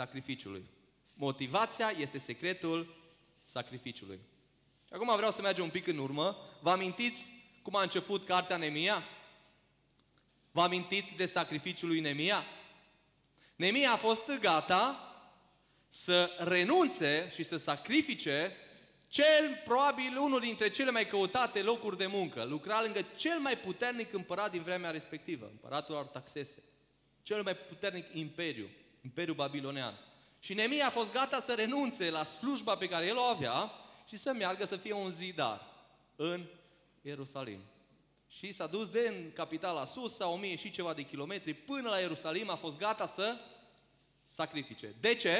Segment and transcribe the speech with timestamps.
[0.00, 0.64] sacrificiului.
[1.14, 2.94] Motivația este secretul
[3.44, 4.20] sacrificiului.
[4.90, 6.36] Acum vreau să mergem un pic în urmă.
[6.60, 9.02] Vă amintiți cum a început cartea Nemia?
[10.50, 12.44] Vă amintiți de sacrificiul lui Nemia?
[13.56, 14.84] Nemia a fost gata
[15.88, 18.56] să renunțe și să sacrifice
[19.08, 22.44] cel, probabil, unul dintre cele mai căutate locuri de muncă.
[22.44, 26.62] Lucra lângă cel mai puternic împărat din vremea respectivă, împăratul Artaxese.
[27.22, 28.68] Cel mai puternic imperiu,
[29.00, 29.94] imperiul babilonean.
[30.40, 33.70] Și Nemia a fost gata să renunțe la slujba pe care el o avea
[34.08, 35.66] și să meargă să fie un zidar
[36.16, 36.46] în
[37.02, 37.60] Ierusalim.
[38.28, 41.88] Și s-a dus de în capitala sus, sau o mie și ceva de kilometri, până
[41.88, 43.36] la Ierusalim, a fost gata să
[44.24, 44.94] sacrifice.
[45.00, 45.36] De ce?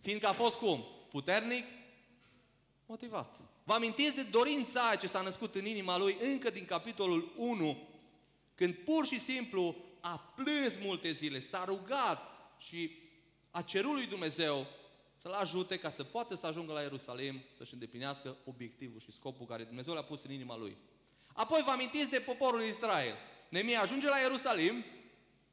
[0.00, 0.84] Fiindcă a fost cum?
[1.10, 1.64] Puternic?
[2.86, 3.36] Motivat.
[3.64, 7.88] Vă amintiți de dorința aia ce s-a născut în inima lui încă din capitolul 1,
[8.54, 9.76] când pur și simplu
[10.12, 12.20] a plâns multe zile, s-a rugat
[12.58, 12.90] și
[13.50, 14.66] a cerut lui Dumnezeu
[15.14, 19.62] să-l ajute ca să poată să ajungă la Ierusalim, să-și îndeplinească obiectivul și scopul care
[19.64, 20.76] Dumnezeu l-a pus în inima lui.
[21.32, 23.14] Apoi vă amintiți de poporul Israel.
[23.48, 24.84] Nemia ajunge la Ierusalim,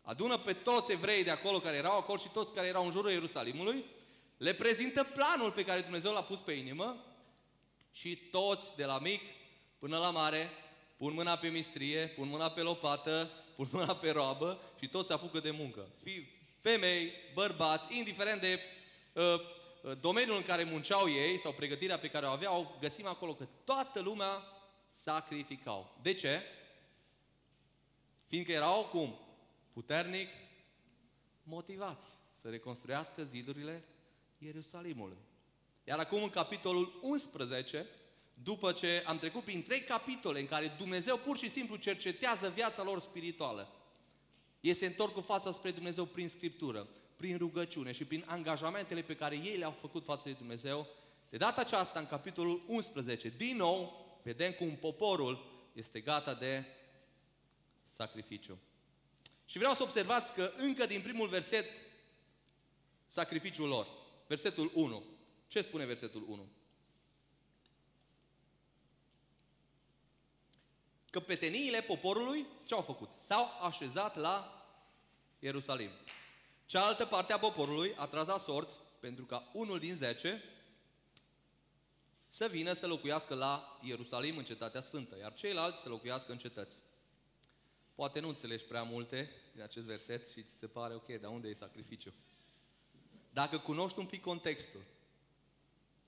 [0.02, 3.12] adună pe toți evrei de acolo care erau acolo și toți care erau în jurul
[3.12, 3.86] Ierusalimului,
[4.38, 7.06] le prezintă planul pe care Dumnezeu l-a pus pe inimă
[7.92, 9.22] și toți, de la mic
[9.80, 10.50] până la mare,
[10.98, 15.40] pun mâna pe mistrie, pun mâna pe lopată, pun mâna pe roabă și toți apucă
[15.40, 15.88] de muncă.
[16.04, 16.28] Fii
[16.60, 18.60] femei, bărbați, indiferent de
[19.14, 19.24] uh,
[19.82, 23.48] uh, domeniul în care munceau ei sau pregătirea pe care o aveau, găsim acolo că
[23.64, 24.44] toată lumea
[24.90, 25.98] sacrificau.
[26.02, 26.42] De ce?
[28.28, 29.20] Fiindcă erau cum?
[29.74, 30.30] Puternic
[31.44, 32.06] motivați
[32.42, 33.84] să reconstruiască zidurile
[34.38, 35.18] Ierusalimului.
[35.84, 37.86] Iar acum în capitolul 11,
[38.44, 42.84] după ce am trecut prin trei capitole în care Dumnezeu pur și simplu cercetează viața
[42.84, 43.74] lor spirituală,
[44.60, 49.16] ei se întorc cu fața spre Dumnezeu prin Scriptură, prin rugăciune și prin angajamentele pe
[49.16, 50.88] care ei le-au făcut față de Dumnezeu.
[51.30, 56.64] De data aceasta, în capitolul 11, din nou, vedem cum poporul este gata de
[57.88, 58.58] sacrificiu.
[59.46, 61.66] Și vreau să observați că încă din primul verset,
[63.08, 63.88] sacrificiul lor,
[64.28, 65.04] versetul 1.
[65.48, 66.48] Ce spune versetul 1?
[71.16, 73.10] Căpeteniile poporului ce au făcut?
[73.28, 74.66] S-au așezat la
[75.40, 75.90] Ierusalim.
[76.66, 80.44] Cealaltă parte a poporului a tras sorți pentru ca unul din zece
[82.28, 86.78] să vină să locuiască la Ierusalim, în cetatea sfântă, iar ceilalți să locuiască în cetăți.
[87.94, 91.48] Poate nu înțelegi prea multe din acest verset și ți se pare, ok, dar unde
[91.48, 92.14] e sacrificiu?
[93.30, 94.82] Dacă cunoști un pic contextul,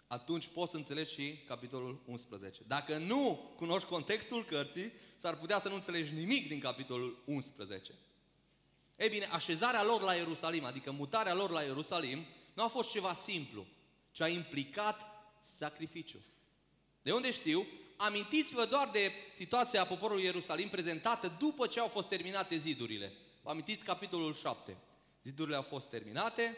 [0.08, 2.62] atunci poți să înțelegi și capitolul 11.
[2.68, 7.94] Dacă nu cunoști contextul cărții, s-ar putea să nu înțelegi nimic din capitolul 11.
[8.96, 13.14] Ei bine, așezarea lor la Ierusalim, adică mutarea lor la Ierusalim, nu a fost ceva
[13.14, 13.66] simplu,
[14.12, 15.00] ci a implicat
[15.42, 16.20] sacrificiu.
[17.02, 17.68] De unde știu?
[17.98, 23.14] Amintiți-vă doar de situația poporului Ierusalim prezentată după ce au fost terminate zidurile.
[23.42, 24.78] Vă amintiți capitolul 7.
[25.24, 26.58] Zidurile au fost terminate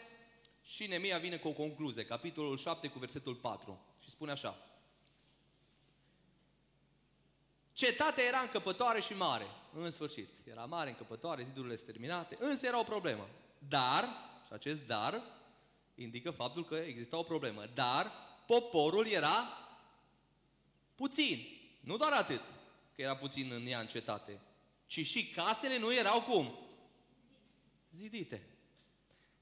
[0.62, 4.64] și Nemia vine cu o concluzie, capitolul 7 cu versetul 4 și spune așa.
[7.72, 10.28] Cetatea era încăpătoare și mare, în sfârșit.
[10.44, 13.28] Era mare, încăpătoare, zidurile sunt terminate, însă era o problemă.
[13.68, 14.04] Dar,
[14.46, 15.22] și acest dar
[15.94, 18.12] indică faptul că exista o problemă, dar
[18.46, 19.48] poporul era
[20.94, 21.46] puțin.
[21.80, 22.40] Nu doar atât,
[22.94, 24.40] că era puțin în ea în cetate,
[24.86, 26.58] ci și casele nu erau cum?
[27.90, 28.49] Zidite.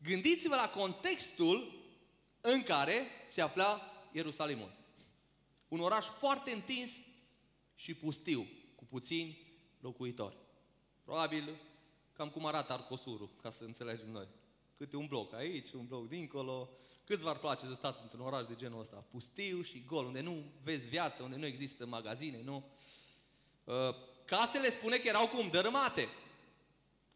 [0.03, 1.73] Gândiți-vă la contextul
[2.41, 4.73] în care se afla Ierusalimul.
[5.69, 6.91] Un oraș foarte întins
[7.75, 9.39] și pustiu, cu puțini
[9.81, 10.37] locuitori.
[11.05, 11.61] Probabil
[12.13, 14.29] cam cum arată Arcosurul, ca să înțelegem noi.
[14.77, 16.71] Câte un bloc aici, un bloc dincolo.
[17.05, 19.05] Câți v-ar place să stați într-un oraș de genul ăsta?
[19.11, 22.65] Pustiu și gol, unde nu vezi viață, unde nu există magazine, nu?
[23.65, 23.75] Uh,
[24.25, 25.49] casele spune că erau cum?
[25.51, 26.09] Dărâmate.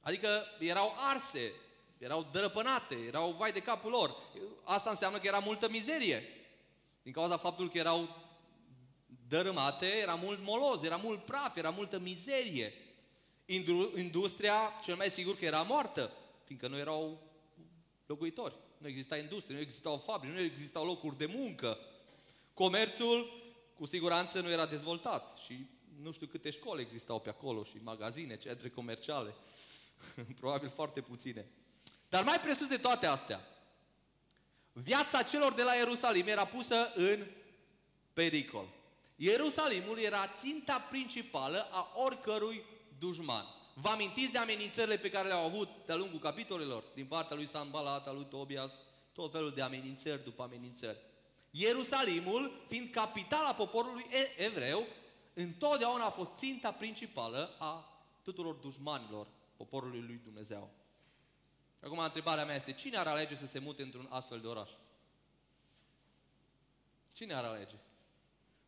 [0.00, 1.52] Adică erau arse,
[2.02, 4.16] erau dărăpânate, erau vai de capul lor.
[4.62, 6.22] Asta înseamnă că era multă mizerie.
[7.02, 8.08] Din cauza faptului că erau
[9.28, 12.72] dărâmate, era mult moloz, era mult praf, era multă mizerie.
[13.96, 16.12] Industria, cel mai sigur că era moartă,
[16.44, 17.20] fiindcă nu erau
[18.06, 18.54] locuitori.
[18.78, 21.78] Nu exista industrie, nu existau fabrici, nu existau locuri de muncă.
[22.54, 23.40] Comerțul,
[23.74, 25.66] cu siguranță, nu era dezvoltat și
[26.00, 29.34] nu știu câte școli existau pe acolo și magazine, centre comerciale.
[30.40, 31.46] Probabil foarte puține.
[32.12, 33.40] Dar mai presus de toate astea,
[34.72, 37.26] viața celor de la Ierusalim era pusă în
[38.12, 38.66] pericol.
[39.16, 42.64] Ierusalimul era ținta principală a oricărui
[42.98, 43.44] dușman.
[43.74, 46.84] Vă amintiți de amenințările pe care le-au avut de-a lungul capitolelor?
[46.94, 48.72] Din partea lui Sambalat, al lui Tobias,
[49.12, 50.98] tot felul de amenințări după amenințări.
[51.50, 54.06] Ierusalimul, fiind capitala poporului
[54.36, 54.86] evreu,
[55.34, 59.26] întotdeauna a fost ținta principală a tuturor dușmanilor
[59.56, 60.80] poporului lui Dumnezeu.
[61.82, 64.70] Acum întrebarea mea este, cine ar alege să se mute într-un astfel de oraș?
[67.12, 67.74] Cine ar alege?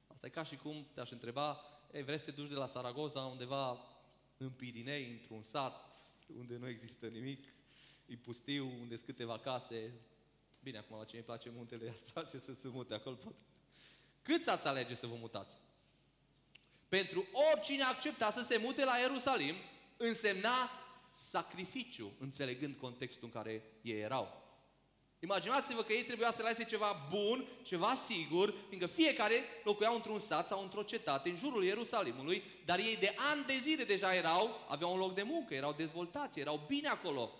[0.06, 1.60] Asta e ca și cum te-aș întreba,
[1.92, 3.80] ei, vrei să te duci de la Saragoza undeva
[4.36, 5.94] în Pirinei, într-un sat
[6.38, 7.44] unde nu există nimic,
[8.06, 9.92] e pustiu, unde sunt câteva case.
[10.62, 13.16] Bine, acum la cine îi place muntele, ar place să se mute acolo.
[13.16, 13.34] Pot.
[14.22, 15.56] Cât ați alege să vă mutați?
[16.88, 19.54] Pentru oricine accepta să se mute la Ierusalim,
[19.96, 20.70] însemna
[21.14, 24.42] sacrificiu, înțelegând contextul în care ei erau.
[25.24, 29.34] Imaginați-vă că ei trebuia să lase ceva bun, ceva sigur, fiindcă fiecare
[29.64, 33.84] locuiau într-un sat sau într-o cetate în jurul Ierusalimului, dar ei de ani de zile
[33.84, 37.30] deja erau, aveau un loc de muncă, erau dezvoltați, erau bine acolo,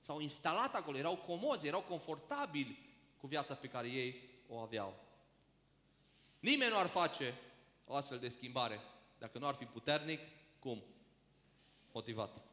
[0.00, 2.78] s-au instalat acolo, erau comozi, erau confortabili
[3.16, 4.94] cu viața pe care ei o aveau.
[6.40, 7.34] Nimeni nu ar face
[7.86, 8.80] o astfel de schimbare
[9.18, 10.20] dacă nu ar fi puternic,
[10.58, 10.82] cum?
[11.92, 12.47] Motivat.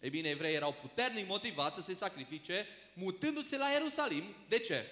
[0.00, 4.24] Ei bine, evrei erau puternic motivați să se sacrifice, mutându-se la Ierusalim.
[4.48, 4.86] De ce?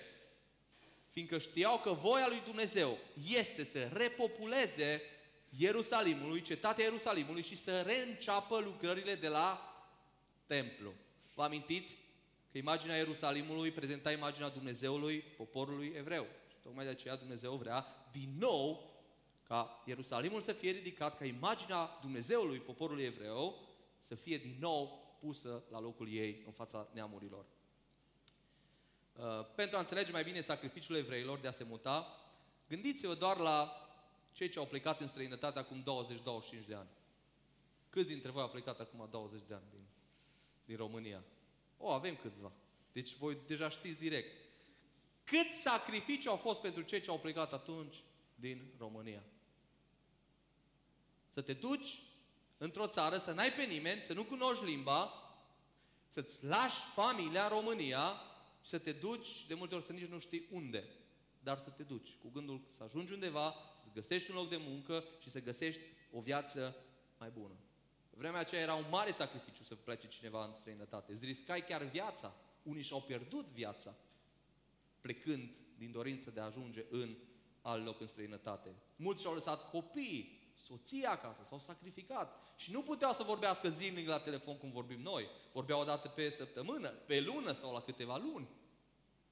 [1.11, 2.99] Fiindcă știau că voia lui Dumnezeu
[3.29, 5.03] este să repopuleze
[5.58, 9.75] Ierusalimului, cetatea Ierusalimului și să reînceapă lucrările de la
[10.47, 10.93] templu.
[11.35, 11.97] Vă amintiți
[12.52, 16.26] că imaginea Ierusalimului prezenta imaginea Dumnezeului poporului evreu.
[16.49, 18.94] Și tocmai de aceea Dumnezeu vrea din nou
[19.43, 23.65] ca Ierusalimul să fie ridicat ca imaginea Dumnezeului poporului evreu
[24.06, 27.47] să fie din nou pusă la locul ei în fața neamurilor.
[29.12, 32.06] Uh, pentru a înțelege mai bine sacrificiul evreilor de a se muta,
[32.69, 33.73] gândiți-vă doar la
[34.32, 35.82] cei ce au plecat în străinătate acum
[36.62, 36.88] 20-25 de ani.
[37.91, 39.85] Câți dintre voi au plecat acum 20 de ani din,
[40.64, 41.25] din România?
[41.79, 42.52] O, avem câțiva.
[42.93, 44.44] Deci voi deja știți direct.
[45.25, 48.02] Cât sacrificii au fost pentru cei ce au plecat atunci
[48.35, 49.23] din România?
[51.32, 52.00] Să te duci
[52.58, 55.12] într-o țară, să n-ai pe nimeni, să nu cunoști limba,
[56.08, 58.12] să-ți lași familia în România
[58.62, 60.85] și să te duci, de multe ori să nici nu știi unde,
[61.41, 65.05] dar să te duci cu gândul să ajungi undeva, să găsești un loc de muncă
[65.23, 65.81] și să găsești
[66.12, 66.76] o viață
[67.19, 67.55] mai bună.
[68.11, 71.12] Vremea aceea era un mare sacrificiu să plece cineva în străinătate.
[71.12, 72.35] Îți riscai chiar viața.
[72.62, 73.94] Unii și-au pierdut viața
[75.00, 77.17] plecând din dorință de a ajunge în
[77.62, 78.75] alt loc în străinătate.
[78.97, 82.54] Mulți și-au lăsat copiii soția acasă, s-au sacrificat.
[82.56, 85.28] Și nu puteau să vorbească zilnic la telefon cum vorbim noi.
[85.52, 88.48] Vorbeau o dată pe săptămână, pe lună sau la câteva luni.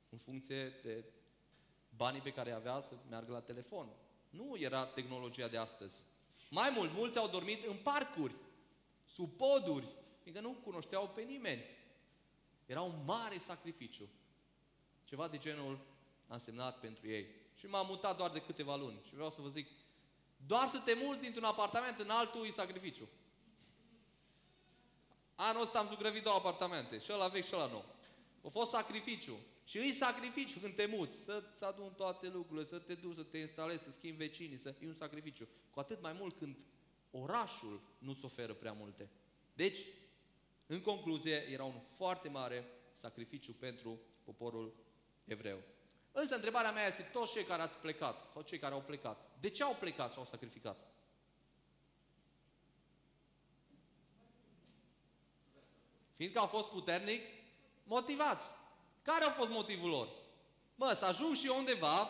[0.09, 1.05] În funcție de
[1.97, 3.89] banii pe care avea să meargă la telefon.
[4.31, 6.05] Nu era tehnologia de astăzi.
[6.51, 8.35] Mai mult, mulți au dormit în parcuri,
[9.05, 9.87] sub poduri,
[10.23, 11.65] fiindcă nu cunoșteau pe nimeni.
[12.67, 14.09] Era un mare sacrificiu.
[15.05, 15.79] Ceva de genul
[16.27, 17.27] a însemnat pentru ei.
[17.55, 19.01] Și m-am mutat doar de câteva luni.
[19.07, 19.69] Și vreau să vă zic,
[20.47, 23.09] doar să te muți dintr-un apartament în altul e sacrificiu.
[25.35, 27.85] Anul ăsta am zugrăvit două apartamente, și ăla vechi și ăla nou.
[28.45, 29.39] A fost sacrificiu.
[29.65, 33.39] Și îi sacrificiu când te muți, să-ți adun toate lucrurile, să te duci, să te
[33.39, 35.49] instalezi, să schimbi vecinii, să e un sacrificiu.
[35.71, 36.57] Cu atât mai mult când
[37.11, 39.11] orașul nu-ți oferă prea multe.
[39.55, 39.79] Deci,
[40.67, 44.75] în concluzie, era un foarte mare sacrificiu pentru poporul
[45.25, 45.59] evreu.
[46.13, 49.51] Însă întrebarea mea este, toți cei care ați plecat, sau cei care au plecat, de
[49.51, 50.77] ce au plecat și au sacrificat?
[56.17, 57.21] Fiindcă au fost puternic
[57.83, 58.51] motivați.
[59.03, 60.09] Care a fost motivul lor?
[60.75, 62.09] Mă, să ajung și eu undeva,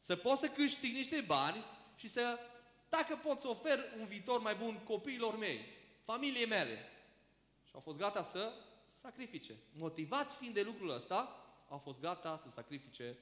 [0.00, 1.64] să pot să câștig niște bani
[1.96, 2.38] și să,
[2.88, 5.60] dacă pot să ofer un viitor mai bun copiilor mei,
[6.04, 6.78] familiei mele.
[7.64, 8.52] Și au fost gata să
[8.92, 9.54] sacrifice.
[9.72, 11.36] Motivați fiind de lucrul ăsta,
[11.68, 13.18] au fost gata să sacrifice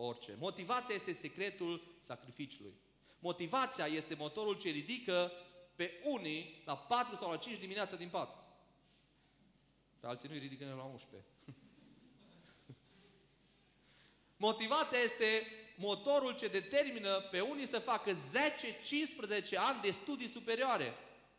[0.00, 0.36] orice.
[0.38, 2.74] Motivația este secretul sacrificiului.
[3.18, 5.32] Motivația este motorul ce ridică
[5.76, 8.44] pe unii la 4 sau la 5 dimineața din pat.
[10.00, 11.28] Pe alții nu îi ridică la 11.
[14.46, 18.16] Motivația este motorul ce determină pe unii să facă 10-15
[19.56, 20.94] ani de studii superioare.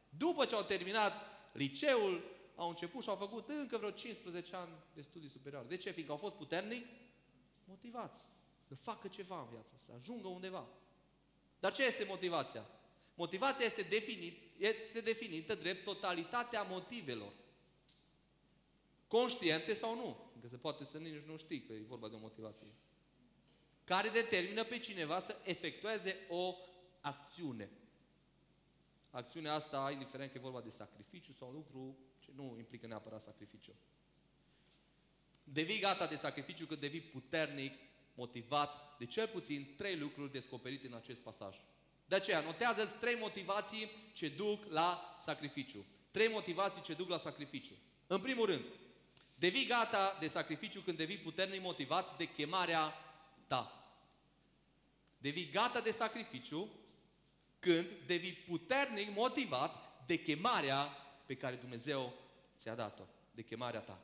[0.09, 1.13] După ce au terminat
[1.51, 2.23] liceul,
[2.55, 5.67] au început și au făcut încă vreo 15 ani de studii superioare.
[5.67, 5.91] De ce?
[5.91, 6.85] Fiindcă au fost puternic
[7.65, 8.27] motivați
[8.71, 10.67] să facă ceva în viață, să ajungă undeva.
[11.59, 12.69] Dar ce este motivația?
[13.13, 17.33] Motivația este, definit, este definită drept totalitatea motivelor.
[19.07, 20.31] Conștiente sau nu.
[20.41, 22.67] Că se poate să nici nu știi că e vorba de o motivație.
[23.83, 26.55] Care determină pe cineva să efectueze o
[27.01, 27.69] acțiune.
[29.09, 33.75] acțiunea asta, indiferent că e vorba de sacrificiu sau lucru ce nu implică neapărat sacrificiu.
[35.43, 37.73] Devii gata de sacrificiu când devii puternic,
[38.21, 41.55] motivat de cel puțin trei lucruri descoperite în acest pasaj.
[42.05, 45.85] De aceea, notează trei motivații ce duc la sacrificiu.
[46.11, 47.73] Trei motivații ce duc la sacrificiu.
[48.07, 48.63] În primul rând,
[49.35, 52.93] devii gata de sacrificiu când devii puternic motivat de chemarea
[53.47, 53.85] ta.
[55.17, 56.69] Devii gata de sacrificiu
[57.59, 59.71] când devii puternic motivat
[60.05, 60.81] de chemarea
[61.25, 62.13] pe care Dumnezeu
[62.57, 64.01] ți-a dat-o, de chemarea ta.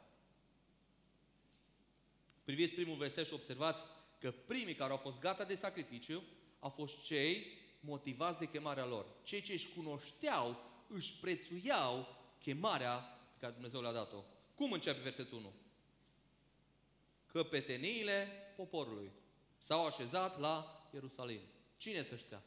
[2.44, 3.86] Priviți primul verset și observați
[4.20, 6.24] că primii care au fost gata de sacrificiu
[6.60, 7.46] au fost cei
[7.80, 9.06] motivați de chemarea lor.
[9.24, 12.08] Cei ce își cunoșteau, își prețuiau
[12.40, 14.24] chemarea pe care Dumnezeu le-a dat-o.
[14.56, 15.54] Cum începe versetul 1?
[17.28, 19.12] Căpeteniile poporului
[19.58, 21.42] s-au așezat la Ierusalim.
[21.78, 22.44] Cine să știa?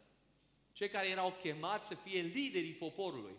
[0.72, 3.34] Cei care erau chemați să fie liderii poporului.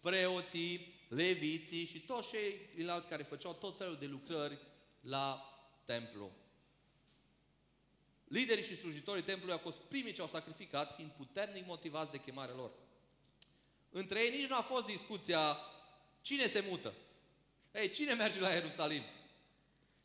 [0.00, 4.58] Preoții, leviții și toți ceilalți care făceau tot felul de lucrări
[5.00, 5.42] la
[5.84, 6.30] templu.
[8.28, 12.54] Liderii și slujitorii templului au fost primii ce au sacrificat, fiind puternic motivați de chemarea
[12.54, 12.70] lor.
[13.90, 15.56] Între ei nici nu a fost discuția
[16.20, 16.94] cine se mută.
[17.72, 19.02] Ei, cine merge la Ierusalim?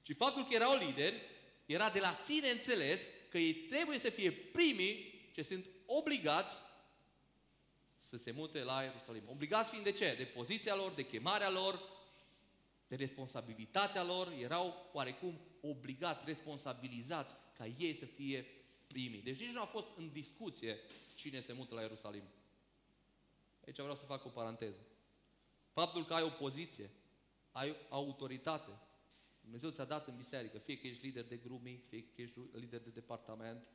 [0.01, 1.21] Și faptul că erau lideri,
[1.65, 6.57] era de la sine înțeles că ei trebuie să fie primii ce sunt obligați
[7.97, 9.23] să se mute la Ierusalim.
[9.25, 10.15] Obligați fiind de ce?
[10.17, 11.79] De poziția lor, de chemarea lor,
[12.87, 18.45] de responsabilitatea lor, erau oarecum obligați, responsabilizați ca ei să fie
[18.87, 19.21] primii.
[19.21, 20.79] Deci nici nu a fost în discuție
[21.15, 22.23] cine se mută la Ierusalim.
[23.65, 24.79] Aici vreau să fac o paranteză.
[25.71, 26.89] Faptul că ai o poziție,
[27.51, 28.71] ai autoritate,
[29.41, 32.39] Dumnezeu ți-a dat în biserică, fie că ești lider de grup mic, fie că ești
[32.51, 33.67] lider de departament,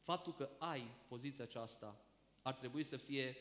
[0.00, 2.04] faptul că ai poziția aceasta
[2.42, 3.36] ar trebui să fie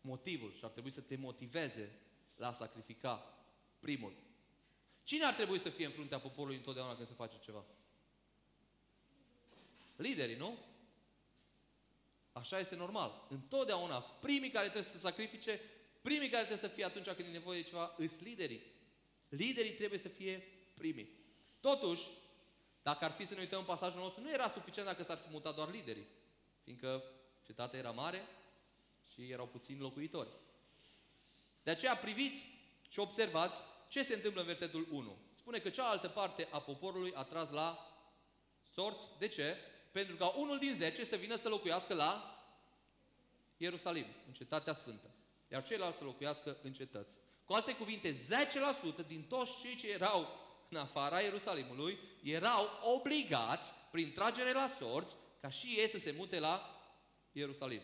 [0.00, 1.98] motivul și ar trebui să te motiveze
[2.36, 3.38] la a sacrifica
[3.78, 4.12] primul.
[5.02, 7.64] Cine ar trebui să fie în fruntea poporului întotdeauna când se face ceva?
[9.98, 10.58] Liderii, nu?
[12.32, 13.26] Așa este normal.
[13.28, 15.60] Întotdeauna, primii care trebuie să se sacrifice,
[16.02, 18.62] primii care trebuie să fie atunci când e nevoie de ceva, îs liderii.
[19.28, 20.42] Liderii trebuie să fie
[20.74, 21.08] primii.
[21.60, 22.06] Totuși,
[22.82, 25.30] dacă ar fi să ne uităm în pasajul nostru, nu era suficient dacă s-ar fi
[25.30, 26.06] mutat doar liderii.
[26.64, 27.02] Fiindcă
[27.46, 28.22] cetatea era mare
[29.12, 30.28] și erau puțini locuitori.
[31.62, 32.48] De aceea priviți
[32.88, 35.16] și observați ce se întâmplă în versetul 1.
[35.34, 37.78] Spune că cealaltă parte a poporului a tras la
[38.72, 39.10] sorți.
[39.18, 39.56] De ce?
[39.92, 42.38] Pentru ca unul din zece să vină să locuiască la
[43.56, 45.10] Ierusalim, în cetatea sfântă.
[45.48, 47.16] Iar ceilalți să locuiască în cetăți.
[47.44, 50.28] Cu alte cuvinte, 10% din toți cei ce erau
[50.68, 56.38] în afara Ierusalimului erau obligați, prin tragere la sorți, ca și ei să se mute
[56.38, 56.80] la
[57.32, 57.80] Ierusalim.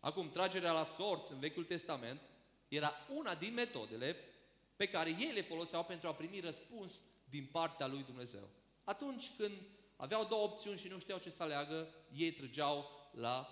[0.00, 2.20] Acum, tragerea la sorți în Vechiul Testament
[2.68, 4.16] era una din metodele
[4.76, 8.48] pe care ei le foloseau pentru a primi răspuns din partea lui Dumnezeu.
[8.84, 9.52] Atunci când
[9.96, 13.48] aveau două opțiuni și nu știau ce să aleagă, ei trăgeau la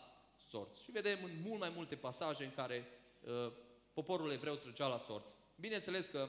[0.49, 0.83] sorți.
[0.83, 2.87] Și vedem în mult mai multe pasaje în care
[3.21, 3.53] uh,
[3.93, 5.35] poporul evreu trăgea la sorți.
[5.57, 6.29] Bineînțeles că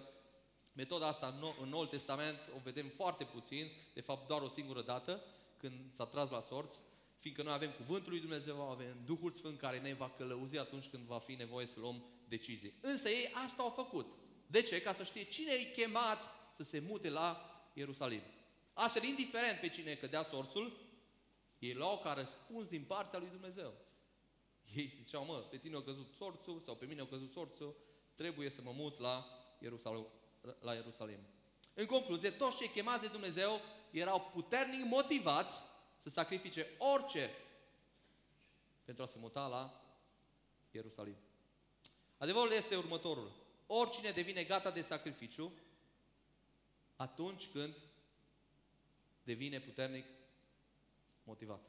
[0.74, 5.24] metoda asta în Noul Testament o vedem foarte puțin, de fapt doar o singură dată,
[5.58, 6.80] când s-a tras la sorți,
[7.20, 11.04] fiindcă noi avem Cuvântul lui Dumnezeu, avem Duhul Sfânt care ne va călăuzi atunci când
[11.04, 12.74] va fi nevoie să luăm decizii.
[12.82, 14.14] Însă ei asta au făcut.
[14.48, 14.82] De ce?
[14.82, 16.20] Ca să știe cine e chemat
[16.56, 18.22] să se mute la Ierusalim.
[18.74, 20.78] Astfel, indiferent pe cine cădea sorțul,
[21.60, 23.74] ei luau ca răspuns din partea lui Dumnezeu.
[24.76, 27.76] Ei ziceau, mă, pe tine a căzut sorțul sau pe mine a căzut sorțul,
[28.16, 29.26] trebuie să mă mut la
[29.60, 30.08] Ierusalim.
[30.60, 31.20] La Ierusalim.
[31.74, 33.62] În concluzie, toți cei chemați de Dumnezeu
[33.92, 35.62] erau puternic motivați
[36.02, 37.30] să sacrifice orice
[38.84, 39.82] pentru a se muta la
[40.72, 41.16] Ierusalim.
[42.18, 43.32] Adevărul este următorul.
[43.68, 45.54] Oricine devine gata de sacrificiu
[46.96, 47.74] atunci când
[49.24, 50.06] devine puternic
[51.24, 51.62] motivat.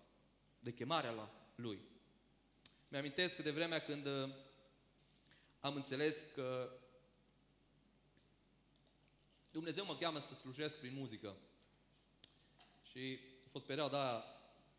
[0.60, 1.78] De chemarea la lui.
[2.88, 4.30] Mi-amintesc de vremea când uh,
[5.60, 6.78] am înțeles că
[9.52, 11.36] Dumnezeu mă cheamă să slujesc prin muzică.
[12.90, 14.24] Și a fost perioada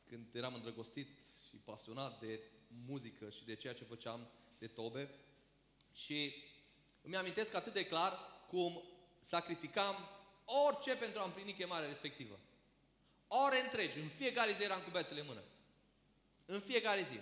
[0.08, 1.08] când eram îndrăgostit
[1.50, 2.39] și pasionat de
[2.86, 4.27] muzică și de ceea ce făceam
[4.58, 5.10] de tobe.
[5.94, 6.34] Și
[7.01, 8.13] îmi amintesc atât de clar
[8.48, 8.84] cum
[9.20, 9.96] sacrificam
[10.67, 12.39] orice pentru a împlini chemarea respectivă.
[13.27, 15.44] Ore întregi, în fiecare zi eram cu bețele în mână.
[16.46, 17.20] În fiecare zi.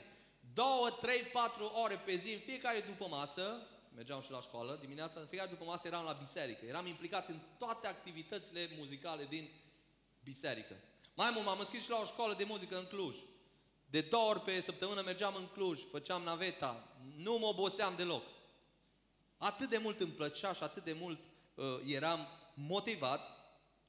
[0.53, 5.19] Două, trei, patru ore pe zi, în fiecare după masă, mergeam și la școală dimineața,
[5.19, 6.65] în fiecare după masă eram la biserică.
[6.65, 9.49] Eram implicat în toate activitățile muzicale din
[10.23, 10.75] biserică.
[11.13, 13.15] Mai mult m-am înscris și la o școală de muzică în Cluj.
[13.85, 18.23] De două ori pe săptămână mergeam în Cluj, făceam naveta, nu mă oboseam deloc.
[19.37, 21.19] Atât de mult îmi plăcea și atât de mult
[21.55, 23.21] uh, eram motivat,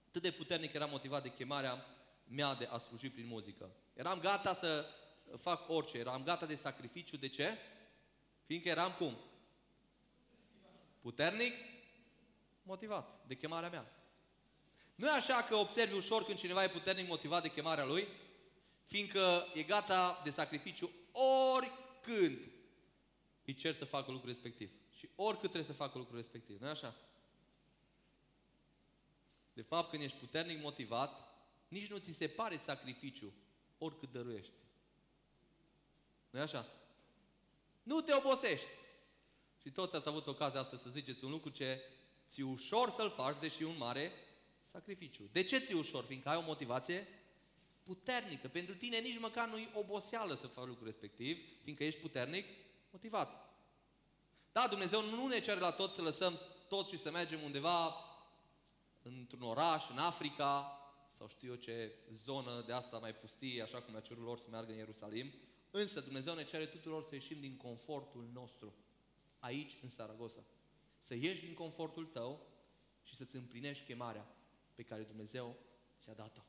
[0.09, 1.87] atât de puternic eram motivat de chemarea
[2.25, 3.71] mea de a sluji prin muzică.
[3.93, 4.87] Eram gata să
[5.37, 7.17] fac orice, eram gata de sacrificiu.
[7.17, 7.59] De ce?
[8.45, 9.17] Fiindcă eram cum?
[11.01, 11.53] Puternic,
[12.63, 13.91] motivat de chemarea mea.
[14.95, 18.09] Nu e așa că observi ușor când cineva e puternic motivat de chemarea lui,
[18.83, 20.91] fiindcă e gata de sacrificiu
[21.53, 22.39] oricând
[23.45, 24.71] îi cer să facă lucrul respectiv.
[24.99, 26.61] Și oricât trebuie să facă lucrul respectiv.
[26.61, 26.95] nu e așa?
[29.53, 31.34] De fapt, când ești puternic motivat,
[31.75, 33.33] nici nu ți se pare sacrificiu
[33.79, 34.53] oricât dăruiești.
[36.31, 36.67] nu e așa?
[37.83, 38.67] Nu te obosești.
[39.63, 41.83] Și toți ați avut ocazia asta să ziceți un lucru ce
[42.31, 44.13] ți ușor să-l faci, deși un mare
[44.71, 45.29] sacrificiu.
[45.33, 46.05] De ce ți ușor?
[46.05, 47.09] Fiindcă ai o motivație
[47.83, 48.49] puternică.
[48.49, 52.47] Pentru tine nici măcar nu-i oboseală să faci lucrul respectiv, fiindcă ești puternic
[52.91, 53.57] motivat.
[54.53, 57.95] Da, Dumnezeu nu ne cere la toți să lăsăm tot și să mergem undeva
[59.03, 60.79] într-un oraș, în Africa,
[61.17, 64.47] sau știu eu ce zonă de asta mai pustie, așa cum a cerut lor să
[64.51, 65.33] meargă în Ierusalim,
[65.71, 68.75] însă Dumnezeu ne cere tuturor să ieșim din confortul nostru,
[69.39, 70.45] aici, în Saragossa.
[70.99, 72.47] Să ieși din confortul tău
[73.03, 74.27] și să-ți împlinești chemarea
[74.75, 75.57] pe care Dumnezeu
[75.99, 76.41] ți-a dat-o.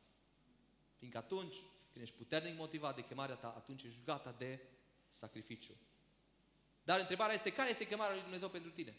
[0.97, 1.55] Fiindcă atunci,
[1.91, 4.59] când ești puternic motivat de chemarea ta, atunci ești gata de
[5.09, 5.73] sacrificiu.
[6.83, 8.97] Dar întrebarea este, care este chemarea lui Dumnezeu pentru tine?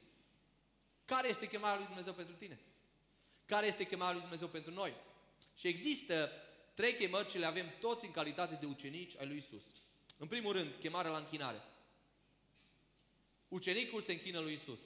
[1.05, 2.61] Care este chemarea lui Dumnezeu pentru tine?
[3.45, 4.95] Care este chemarea lui Dumnezeu pentru noi?
[5.55, 6.31] Și există
[6.75, 9.63] trei chemări ce le avem toți în calitate de ucenici ai lui Isus.
[10.19, 11.63] În primul rând, chemarea la închinare.
[13.49, 14.79] Ucenicul se închină lui Isus.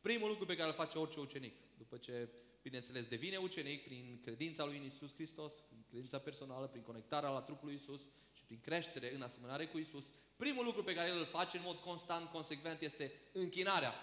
[0.00, 2.28] Primul lucru pe care îl face orice ucenic, după ce,
[2.62, 7.40] bineînțeles, devine ucenic prin credința lui în Isus Hristos, prin credința personală, prin conectarea la
[7.40, 8.00] trupul lui Isus
[8.32, 10.04] și prin creștere în asemănare cu Isus,
[10.36, 13.94] primul lucru pe care el îl face în mod constant, consecvent, este închinarea.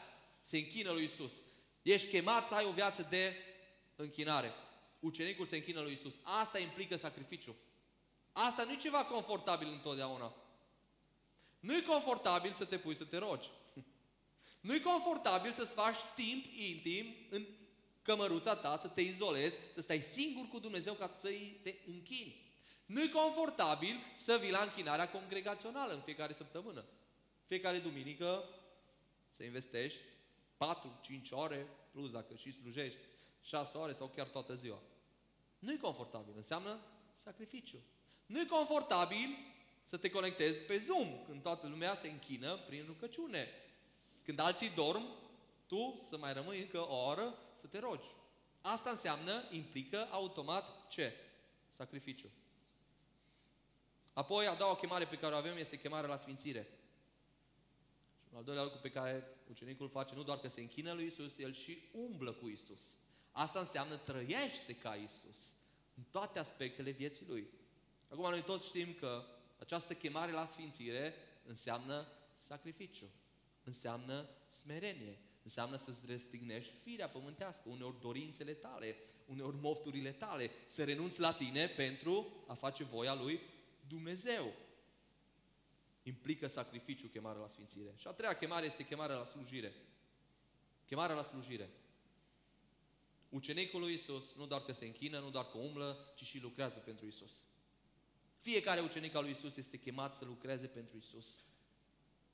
[0.42, 1.42] Se închină lui Isus.
[1.82, 3.36] Ești chemat să ai o viață de
[3.96, 4.52] închinare.
[5.02, 6.20] Ucenicul se închină lui Isus.
[6.24, 7.56] Asta implică sacrificiu.
[8.32, 10.34] Asta nu e ceva confortabil întotdeauna.
[11.60, 13.50] Nu e confortabil să te pui să te rogi.
[14.62, 17.46] Nu e confortabil să-ți faci timp intim în
[18.02, 22.52] cămăruța ta, să te izolezi, să stai singur cu Dumnezeu ca să-i te închini.
[22.86, 26.86] Nu e confortabil să vii la închinarea congregațională în fiecare săptămână.
[27.48, 28.44] Fiecare duminică
[29.36, 30.02] să investești
[30.58, 33.00] 4-5 ore, plus dacă și slujești
[33.42, 34.82] 6 ore sau chiar toată ziua.
[35.62, 36.80] Nu e confortabil, înseamnă
[37.14, 37.78] sacrificiu.
[38.26, 39.38] Nu e confortabil
[39.84, 43.48] să te conectezi pe Zoom, când toată lumea se închină prin rugăciune.
[44.24, 45.06] Când alții dorm,
[45.68, 48.16] tu să mai rămâi încă o oră să te rogi.
[48.62, 51.14] Asta înseamnă, implică automat ce?
[51.70, 52.30] Sacrificiu.
[54.14, 56.68] Apoi, a doua chemare pe care o avem este chemarea la sfințire.
[58.22, 61.06] Și un al doilea lucru pe care ucenicul face, nu doar că se închină lui
[61.06, 62.82] Isus, el și umblă cu Isus.
[63.32, 65.54] Asta înseamnă trăiește ca Isus
[65.98, 67.48] în toate aspectele vieții lui.
[68.10, 69.26] Acum noi toți știm că
[69.60, 71.14] această chemare la sfințire
[71.46, 73.10] înseamnă sacrificiu,
[73.64, 81.20] înseamnă smerenie, înseamnă să-ți răstignești firea pământească, uneori dorințele tale, uneori mofturile tale, să renunți
[81.20, 83.40] la tine pentru a face voia lui
[83.88, 84.54] Dumnezeu.
[86.04, 87.94] Implică sacrificiu chemarea la sfințire.
[87.96, 89.74] Și a treia chemare este chemarea la slujire.
[90.86, 91.70] Chemarea la slujire.
[93.32, 96.78] Ucenicul lui Isus nu doar că se închină, nu doar că umblă, ci și lucrează
[96.78, 97.46] pentru Isus.
[98.40, 101.40] Fiecare ucenic al lui Isus este chemat să lucreze pentru Isus.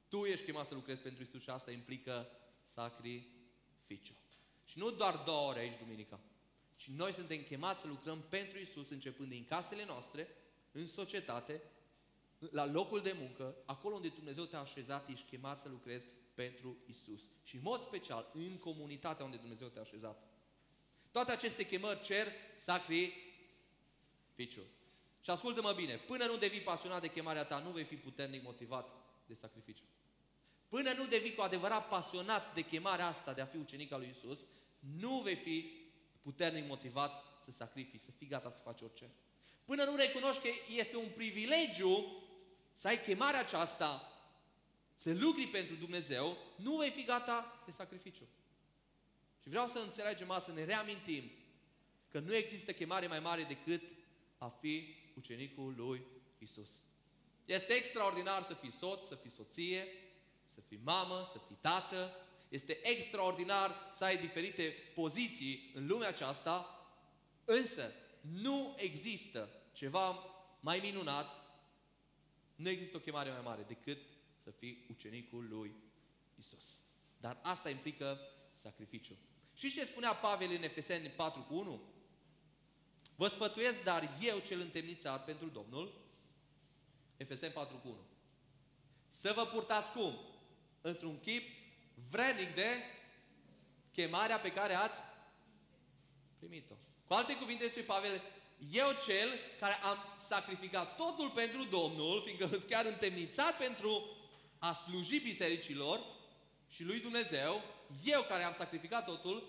[0.08, 2.30] Tu ești chemat să lucrezi pentru Isus și asta implică
[2.64, 4.16] sacrificiu.
[4.66, 6.20] Și nu doar două ore aici duminica,
[6.76, 10.28] ci noi suntem chemați să lucrăm pentru Isus începând din casele noastre,
[10.72, 11.62] în societate,
[12.52, 17.22] la locul de muncă, acolo unde Dumnezeu te-a așezat, ești chemat să lucrezi pentru Isus.
[17.44, 20.37] Și în mod special, în comunitatea unde Dumnezeu te-a așezat.
[21.12, 23.15] Toate aceste chemări cer sacrificiu.
[25.22, 28.89] Și ascultă-mă bine, până nu devii pasionat de chemarea ta, nu vei fi puternic motivat
[29.26, 29.84] de sacrificiu.
[30.67, 34.15] Până nu devii cu adevărat pasionat de chemarea asta de a fi ucenic al lui
[34.17, 34.39] Isus,
[34.80, 35.72] nu vei fi
[36.22, 39.10] puternic motivat să sacrifici, să fii gata să faci orice.
[39.65, 42.24] Până nu recunoști că este un privilegiu
[42.74, 44.12] să ai chemarea aceasta,
[44.96, 48.28] să lucri pentru Dumnezeu, nu vei fi gata de sacrificiu.
[49.48, 51.24] Și vreau să înțelegem asta, să ne reamintim
[52.12, 53.82] că nu există chemare mai mare decât
[54.38, 56.02] a fi ucenicul lui
[56.38, 56.70] Isus.
[57.46, 59.88] Este extraordinar să fii soț, să fii soție,
[60.54, 62.16] să fii mamă, să fii tată.
[62.50, 66.86] Este extraordinar să ai diferite poziții în lumea aceasta,
[67.46, 70.24] însă nu există ceva
[70.60, 71.28] mai minunat
[72.56, 74.00] Nu există o chemare mai mare decât
[74.44, 75.76] să fii ucenicul lui
[76.36, 76.80] Isus.
[77.18, 78.20] Dar asta implică
[78.54, 79.18] sacrificiu.
[79.58, 81.82] Și ce spunea Pavel în Efeseni 4 cu 1?
[83.15, 85.93] Vă sfătuiesc, dar eu cel întemnițat pentru Domnul,
[87.17, 87.98] Efeseni 4 cu 1.
[89.10, 90.20] Să vă purtați cum?
[90.82, 91.43] Într-un chip
[92.10, 92.67] vrednic de
[93.91, 95.02] chemarea pe care ați
[96.38, 96.74] primit-o.
[97.08, 98.22] Cu alte cuvinte, și Pavel,
[98.72, 104.17] eu cel care am sacrificat totul pentru Domnul, fiindcă sunt chiar întemnițat pentru
[104.60, 106.00] a sluji bisericilor
[106.70, 107.63] și lui Dumnezeu,
[108.04, 109.43] eu care am sacrificat totul,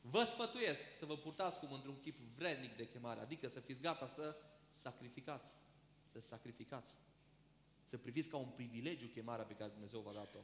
[0.00, 4.06] vă sfătuiesc să vă purtați cum într-un chip vrednic de chemare, adică să fiți gata
[4.06, 4.36] să
[4.70, 5.54] sacrificați.
[6.12, 6.96] Să sacrificați.
[7.88, 10.38] Să priviți ca un privilegiu chemarea pe care Dumnezeu v-a dat-o.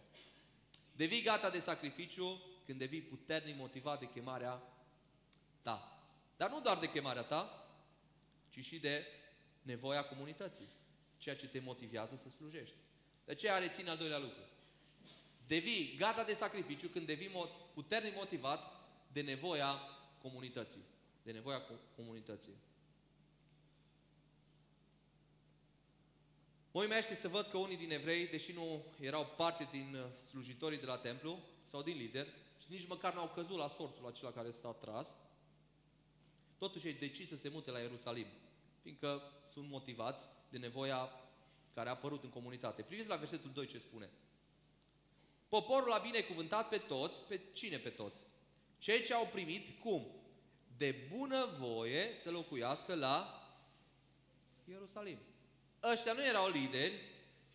[0.96, 4.62] Devii gata de sacrificiu când devii puternic motivat de chemarea
[5.62, 5.98] ta.
[6.36, 7.68] Dar nu doar de chemarea ta,
[8.50, 9.06] ci și de
[9.62, 10.68] nevoia comunității.
[11.18, 12.74] Ceea ce te motivează să slujești.
[13.24, 14.40] De aceea reține al doilea lucru.
[15.46, 18.60] Devii gata de sacrificiu când devii puternic motivat
[19.12, 19.80] de nevoia
[20.22, 20.84] comunității.
[21.22, 21.62] De nevoia
[21.96, 22.54] comunității.
[26.74, 30.78] Mă uimește să văd că unii din evrei, deși nu erau parte din uh, slujitorii
[30.78, 32.28] de la templu sau din lideri,
[32.58, 35.08] și nici măcar n-au căzut la sorțul acela care s-a tras,
[36.58, 38.26] totuși ei decis să se mute la Ierusalim,
[38.82, 41.10] fiindcă sunt motivați de nevoia
[41.74, 42.82] care a apărut în comunitate.
[42.82, 44.10] Priviți la versetul 2 ce spune.
[45.54, 48.20] Poporul a binecuvântat pe toți, pe cine pe toți?
[48.78, 50.06] Cei ce au primit, cum?
[50.76, 53.42] De bună voie să locuiască la
[54.64, 55.18] Ierusalim.
[55.82, 56.92] Ăștia nu erau lideri,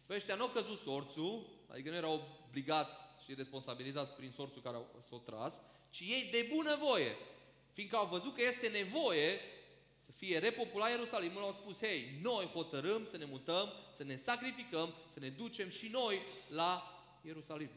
[0.05, 4.77] pe ăștia nu au căzut sorțul, adică nu erau obligați și responsabilizați prin sorțul care
[5.07, 5.59] s-o tras,
[5.89, 7.15] ci ei de bună voie,
[7.73, 9.39] fiindcă au văzut că este nevoie
[10.05, 14.93] să fie repopulat Ierusalimul, au spus, hei, noi hotărâm să ne mutăm, să ne sacrificăm,
[15.13, 17.69] să ne ducem și noi la Ierusalim.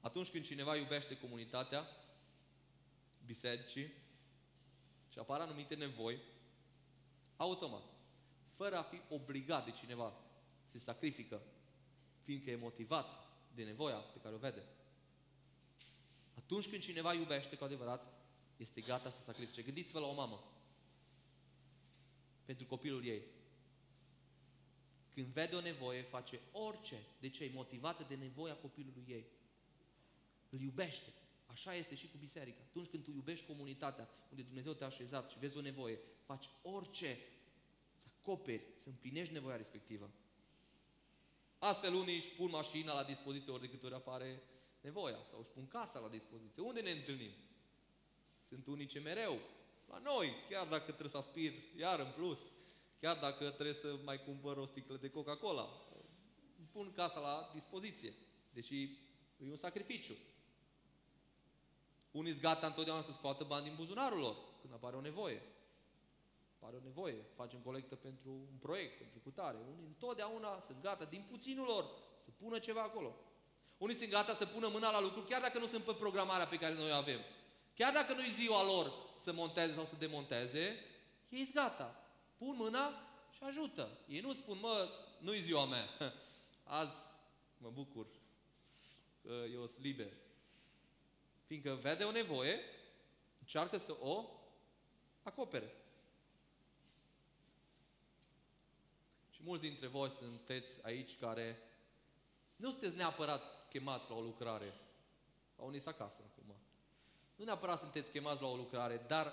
[0.00, 1.88] Atunci când cineva iubește comunitatea,
[3.26, 3.92] bisericii,
[5.08, 6.18] și apar anumite nevoi,
[7.36, 7.82] automat,
[8.56, 10.14] fără a fi obligat de cineva,
[10.70, 11.42] se sacrifică,
[12.22, 13.06] fiindcă e motivat
[13.54, 14.62] de nevoia pe care o vede.
[16.34, 18.20] Atunci când cineva iubește cu adevărat,
[18.56, 19.62] este gata să sacrifice.
[19.62, 20.52] Gândiți-vă la o mamă.
[22.44, 23.22] Pentru copilul ei.
[25.14, 26.96] Când vede o nevoie, face orice.
[27.20, 27.44] De ce?
[27.44, 29.24] E motivată de nevoia copilului ei.
[30.50, 31.12] Îl iubește.
[31.46, 32.62] Așa este și cu biserica.
[32.68, 37.18] Atunci când tu iubești comunitatea unde Dumnezeu te-a așezat și vezi o nevoie, faci orice
[37.96, 40.10] să acoperi, să împlinești nevoia respectivă.
[41.58, 44.42] Astfel unii își pun mașina la dispoziție ori de câte ori apare
[44.80, 46.62] nevoia sau își pun casa la dispoziție.
[46.62, 47.30] Unde ne întâlnim?
[48.48, 49.38] Sunt unii ce mereu
[49.88, 52.38] la noi, chiar dacă trebuie să aspir iar în plus,
[53.00, 55.68] chiar dacă trebuie să mai cumpăr o sticlă de Coca-Cola,
[56.72, 58.14] pun casa la dispoziție,
[58.52, 58.82] deși
[59.36, 60.14] e un sacrificiu.
[62.10, 65.42] Unii sunt gata întotdeauna să scoată bani din buzunarul lor când apare o nevoie.
[66.58, 69.58] Apare o nevoie, facem colectă pentru un proiect, pentru cutare.
[69.72, 71.84] Unii întotdeauna sunt gata, din puținul lor,
[72.16, 73.16] să pună ceva acolo.
[73.78, 76.58] Unii sunt gata să pună mâna la lucru, chiar dacă nu sunt pe programarea pe
[76.58, 77.20] care noi o avem.
[77.74, 80.76] Chiar dacă nu-i ziua lor să monteze sau să demonteze,
[81.28, 82.04] ei sunt gata.
[82.38, 82.88] Pun mâna
[83.30, 83.98] și ajută.
[84.08, 85.88] Ei nu spun, mă, nu-i ziua mea.
[86.80, 86.94] Azi
[87.58, 88.06] mă bucur
[89.22, 90.12] că eu sunt liber.
[91.50, 92.58] Fiindcă vede o nevoie,
[93.40, 94.24] încearcă să o
[95.22, 95.74] acopere.
[99.30, 101.58] Și mulți dintre voi sunteți aici care
[102.56, 104.74] nu sunteți neapărat chemați la o lucrare.
[105.56, 106.54] Sau unii acasă acum.
[107.36, 109.32] Nu neapărat sunteți chemați la o lucrare, dar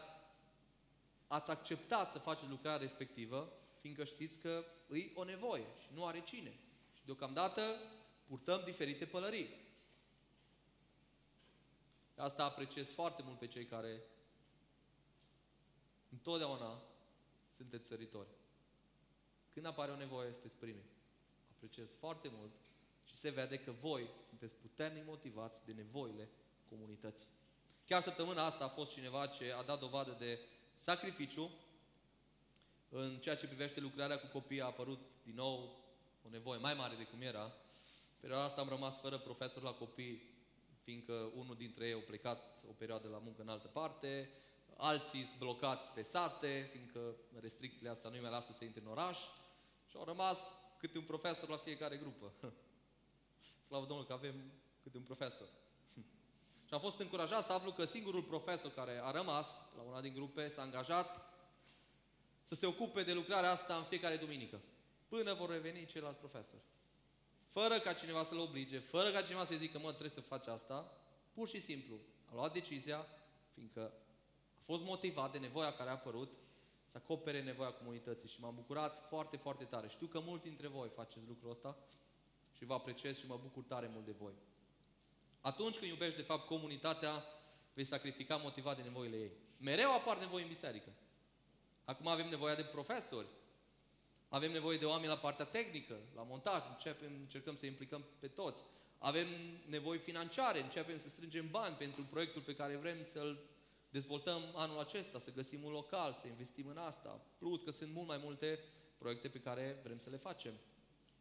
[1.27, 6.21] ați acceptat să faceți lucrarea respectivă, fiindcă știți că îi o nevoie și nu are
[6.21, 6.53] cine.
[6.93, 7.61] Și deocamdată
[8.27, 9.65] purtăm diferite pălării.
[12.17, 14.01] Asta apreciez foarte mult pe cei care
[16.09, 16.81] întotdeauna
[17.55, 18.27] sunteți săritori.
[19.53, 20.89] Când apare o nevoie, sunteți primii.
[21.55, 22.51] Apreciez foarte mult
[23.05, 26.29] și se vede că voi sunteți puternic motivați de nevoile
[26.69, 27.27] comunității.
[27.85, 30.39] Chiar săptămâna asta a fost cineva ce a dat dovadă de
[30.75, 31.49] sacrificiu
[32.89, 35.85] în ceea ce privește lucrarea cu copii a apărut din nou
[36.25, 37.53] o nevoie mai mare de cum era.
[38.19, 40.21] Perioada asta am rămas fără profesor la copii,
[40.87, 44.29] fiindcă unul dintre ei a plecat o perioadă la muncă în altă parte,
[44.77, 49.19] alții sunt blocați pe sate, fiindcă restricțiile astea nu-i mai lasă să intre în oraș
[49.89, 50.39] și au rămas
[50.77, 52.33] câte un profesor la fiecare grupă.
[53.67, 54.35] Slavă Domnului că avem
[54.83, 55.47] câte un profesor.
[56.67, 60.13] Și am fost încurajat să aflu că singurul profesor care a rămas la una din
[60.13, 61.33] grupe s-a angajat
[62.43, 64.61] să se ocupe de lucrarea asta în fiecare duminică,
[65.07, 66.61] până vor reveni ceilalți profesori.
[67.59, 70.91] Fără ca cineva să-l oblige, fără ca cineva să-i zică, mă, trebuie să faci asta,
[71.33, 71.95] pur și simplu
[72.31, 73.05] a luat decizia,
[73.53, 73.93] fiindcă
[74.57, 76.31] a fost motivat de nevoia care a apărut,
[76.91, 79.87] să acopere nevoia comunității și m-am bucurat foarte, foarte tare.
[79.87, 81.77] Știu că mulți dintre voi faceți lucrul ăsta
[82.57, 84.33] și vă apreciez și mă bucur tare mult de voi.
[85.41, 87.23] Atunci când iubești, de fapt, comunitatea,
[87.73, 89.31] vei sacrifica motivat de nevoile ei.
[89.57, 90.89] Mereu apar nevoi în biserică.
[91.85, 93.27] Acum avem nevoie de profesori,
[94.29, 98.63] avem nevoie de oameni la partea tehnică, la montaj, începem, încercăm să implicăm pe toți.
[98.97, 99.27] Avem
[99.65, 103.39] nevoi financiare, începem să strângem bani pentru proiectul pe care vrem să-l
[103.89, 107.21] dezvoltăm anul acesta, să găsim un local, să investim în asta.
[107.37, 108.59] Plus că sunt mult mai multe
[108.97, 110.53] proiecte pe care vrem să le facem.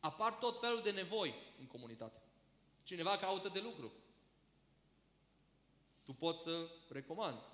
[0.01, 2.23] Apar tot felul de nevoi în comunitate.
[2.83, 3.93] Cineva caută de lucru.
[6.05, 7.47] Tu poți să recomanzi.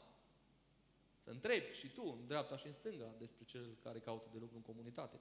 [1.25, 4.57] Să întrebi și tu, în dreapta și în stânga, despre cel care caută de lucru
[4.57, 5.21] în comunitate.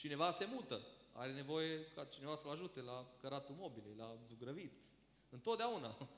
[0.00, 0.80] Cineva se mută,
[1.12, 4.72] are nevoie ca cineva să-l ajute la căratul mobilei, la zugrăvit.
[5.30, 6.08] Întotdeauna.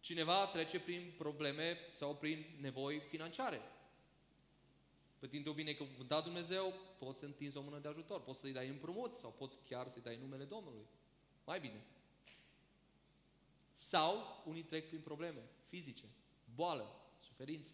[0.00, 3.60] Cineva trece prin probleme sau prin nevoi financiare.
[5.18, 8.52] Pe timp de o binecuvântat Dumnezeu, poți să întinzi o mână de ajutor, poți să-i
[8.52, 10.86] dai împrumut sau poți chiar să-i dai numele Domnului.
[11.44, 11.84] Mai bine.
[13.74, 16.04] Sau unii trec prin probleme fizice,
[16.54, 17.72] boală, suferință.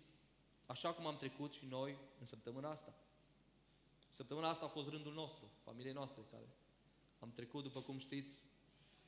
[0.67, 2.95] Așa cum am trecut și noi în săptămâna asta.
[4.21, 6.49] Săptămâna asta a fost rândul nostru, familiei noastre, care
[7.19, 8.47] am trecut, după cum știți,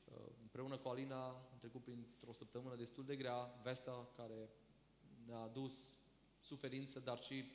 [0.05, 4.49] uh, împreună cu Alina, am trecut printr-o săptămână destul de grea, vestea care
[5.25, 5.73] ne-a adus
[6.39, 7.45] suferință, dar și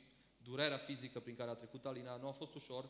[0.43, 2.89] durerea fizică prin care a trecut Alina, nu a fost ușor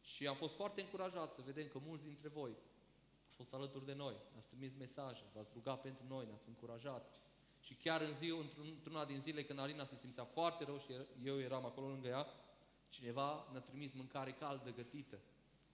[0.00, 3.94] și am fost foarte încurajat să vedem că mulți dintre voi au fost alături de
[3.94, 7.10] noi, ne-ați trimis mesaje, v-ați rugat pentru noi, ne-ați încurajat.
[7.60, 10.92] Și chiar în zi, într-una din zile când Alina se simțea foarte rău și
[11.24, 12.26] eu eram acolo lângă ea,
[12.92, 15.18] Cineva ne-a trimis mâncare caldă, gătită.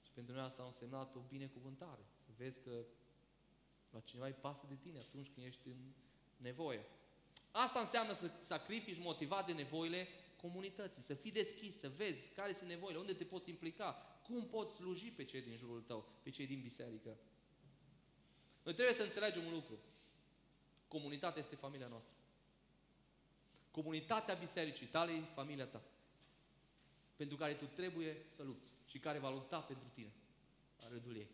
[0.04, 2.04] Și pentru noi asta a însemnat o binecuvântare.
[2.24, 2.84] Să vezi că
[3.90, 5.92] la cineva îi pasă de tine atunci când ești în
[6.36, 6.84] nevoie.
[7.50, 12.68] Asta înseamnă să sacrifici motivat de nevoile comunității, să fii deschis, să vezi care sunt
[12.68, 16.46] nevoile, unde te poți implica, cum poți sluji pe cei din jurul tău, pe cei
[16.46, 17.16] din biserică.
[18.62, 19.78] Noi trebuie să înțelegem un lucru.
[20.88, 22.12] Comunitatea este familia noastră.
[23.70, 25.82] Comunitatea bisericii tale e familia ta
[27.18, 30.12] pentru care tu trebuie să lupți și care va lupta pentru tine
[30.80, 31.30] la rândul ei.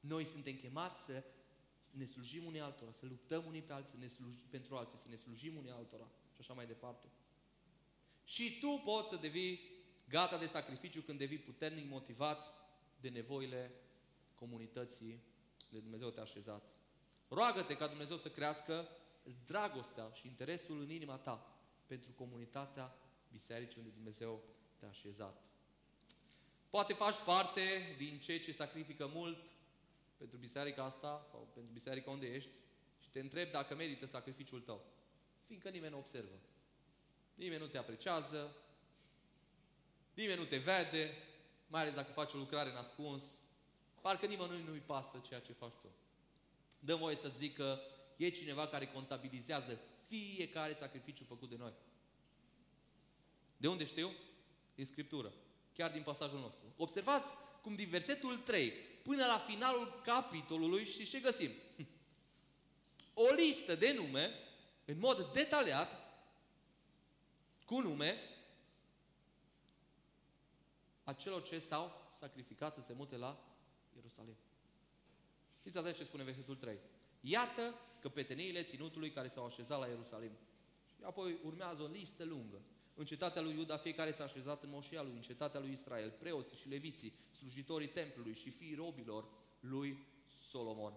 [0.00, 1.24] Noi suntem chemați să
[1.90, 5.08] ne slujim unii altora, să luptăm unii pe alții, să ne slujim, pentru alții, să
[5.08, 7.06] ne slujim unii altora și așa mai departe.
[8.24, 9.60] Și tu poți să devii
[10.08, 12.38] gata de sacrificiu când devii puternic motivat
[13.00, 13.72] de nevoile
[14.34, 15.22] comunității
[15.70, 16.62] de Dumnezeu te-a așezat.
[17.28, 18.88] Roagă-te ca Dumnezeu să crească
[19.46, 22.94] dragostea și interesul în inima ta pentru comunitatea
[23.30, 24.42] bisericii unde Dumnezeu
[24.80, 25.42] te așezat.
[26.70, 29.38] Poate faci parte din cei ce sacrifică mult
[30.16, 32.50] pentru biserica asta sau pentru biserica unde ești
[33.02, 34.84] și te întrebi dacă merită sacrificiul tău.
[35.46, 36.40] Fiindcă nimeni nu observă.
[37.34, 38.56] Nimeni nu te apreciază,
[40.14, 41.14] nimeni nu te vede,
[41.66, 43.24] mai ales dacă faci o lucrare în ascuns.
[44.00, 45.88] Parcă nimănui nu-i pasă ceea ce faci tu.
[46.78, 47.80] Dă voie să zic că
[48.16, 51.72] e cineva care contabilizează fiecare sacrificiu făcut de noi.
[53.56, 54.10] De unde știu?
[54.74, 55.32] Din Scriptură,
[55.74, 56.74] chiar din pasajul nostru.
[56.76, 61.50] Observați cum din versetul 3 până la finalul capitolului și ce găsim?
[63.14, 64.30] O listă de nume,
[64.84, 65.88] în mod detaliat,
[67.64, 68.18] cu nume,
[71.04, 73.44] a celor ce s-au sacrificat să se mute la
[73.94, 74.36] Ierusalim.
[75.62, 76.78] Fiți atenți ce spune versetul 3.
[77.20, 80.32] Iată căpetenile ținutului care s-au așezat la Ierusalim.
[80.86, 82.60] Și apoi urmează o listă lungă.
[83.00, 86.56] În cetatea lui Iuda fiecare s-a așezat în moșia lui, în cetatea lui Israel, preoții
[86.56, 89.24] și leviții, slujitorii templului și fiii robilor
[89.60, 90.06] lui
[90.50, 90.92] Solomon.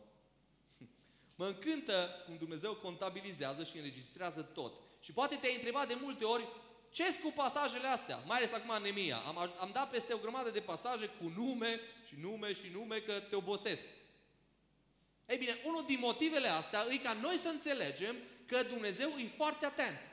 [1.39, 4.73] Mă încântă cum Dumnezeu contabilizează și înregistrează tot.
[4.99, 6.47] Și poate te-ai întrebat de multe ori,
[6.91, 8.17] ce cu pasajele astea?
[8.17, 9.17] Mai ales acum în Nemia.
[9.17, 13.19] Am, am dat peste o grămadă de pasaje cu nume și nume și nume că
[13.19, 13.83] te obosesc.
[15.27, 19.65] Ei bine, unul din motivele astea e ca noi să înțelegem că Dumnezeu e foarte
[19.65, 20.11] atent.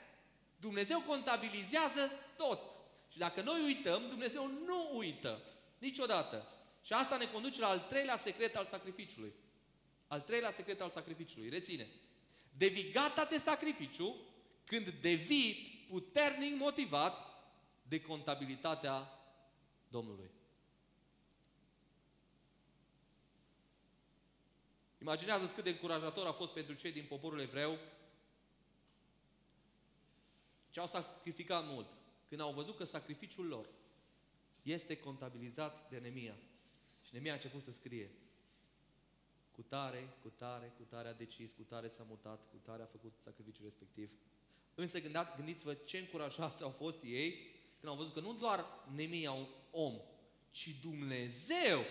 [0.61, 2.61] Dumnezeu contabilizează tot.
[3.09, 5.43] Și dacă noi uităm, Dumnezeu nu uită.
[5.79, 6.47] Niciodată.
[6.83, 9.33] Și asta ne conduce la al treilea secret al sacrificiului.
[10.07, 11.49] Al treilea secret al sacrificiului.
[11.49, 11.89] Reține.
[12.57, 14.15] Devii gata de sacrificiu
[14.65, 17.15] când devii puternic motivat
[17.83, 19.09] de contabilitatea
[19.89, 20.31] Domnului.
[25.01, 27.79] Imaginează cât de încurajator a fost pentru cei din poporul evreu
[30.81, 31.87] ce au sacrificat mult,
[32.29, 33.67] când au văzut că sacrificiul lor
[34.63, 36.37] este contabilizat de Nemia.
[37.03, 38.11] Și Nemia a început să scrie.
[39.51, 42.87] Cu tare, cu tare, cu tare a decis, cu tare s-a mutat, cu tare a
[42.87, 44.11] făcut sacrificiul respectiv.
[44.75, 45.01] Însă
[45.37, 47.31] gândiți-vă ce încurajați au fost ei
[47.81, 48.65] când au văzut că nu doar
[48.95, 49.95] Nemia un om,
[50.51, 51.85] ci Dumnezeu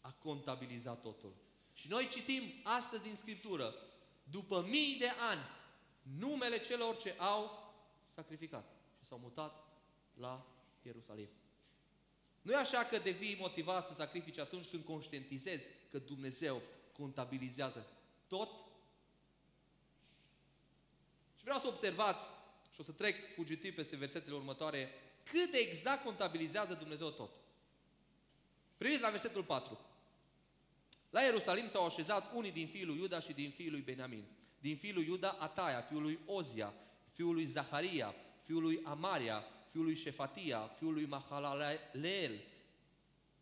[0.00, 1.34] a contabilizat totul.
[1.72, 3.74] Și noi citim astăzi din Scriptură,
[4.30, 5.40] după mii de ani,
[6.18, 7.67] numele celor ce au
[8.18, 8.66] sacrificat
[8.98, 9.52] și s-au mutat
[10.14, 10.46] la
[10.82, 11.28] Ierusalim.
[12.42, 17.86] Nu e așa că devii motivat să sacrifici atunci când conștientizezi că Dumnezeu contabilizează
[18.26, 18.50] tot?
[21.36, 22.26] Și vreau să observați,
[22.72, 24.88] și o să trec fugitiv peste versetele următoare,
[25.24, 27.30] cât de exact contabilizează Dumnezeu tot.
[28.76, 29.78] Priviți la versetul 4.
[31.10, 34.24] La Ierusalim s-au așezat unii din fiul lui Iuda și din fiul lui Beniamin.
[34.58, 36.74] Din fiul lui Iuda, Ataia, fiul lui Ozia,
[37.18, 42.40] fiul lui Zaharia, fiul lui Amaria, fiul lui Șefatia, fiul lui Mahalaleel,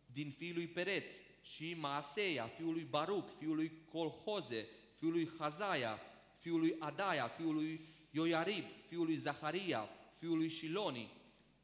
[0.06, 1.12] din fiul lui Pereț
[1.42, 4.66] și Maaseia, fiul lui Baruc, fiul lui Colhoze,
[4.98, 5.98] fiul lui Hazaia,
[6.40, 11.12] fiul lui Adaia, fiul lui Ioiarib, fiul lui Zaharia, fiul lui Shiloni,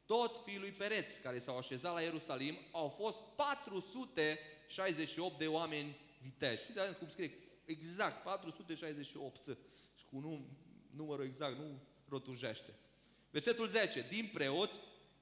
[0.05, 6.61] toți fiii lui Pereț care s-au așezat la Ierusalim au fost 468 de oameni viteji.
[6.61, 7.31] Știți cum scrie?
[7.65, 9.57] Exact, 468.
[9.95, 10.47] Și cu num,
[10.95, 11.79] numărul exact, nu
[12.13, 12.73] rotunjește.
[13.31, 14.05] Versetul 10.
[14.09, 14.79] Din preoți,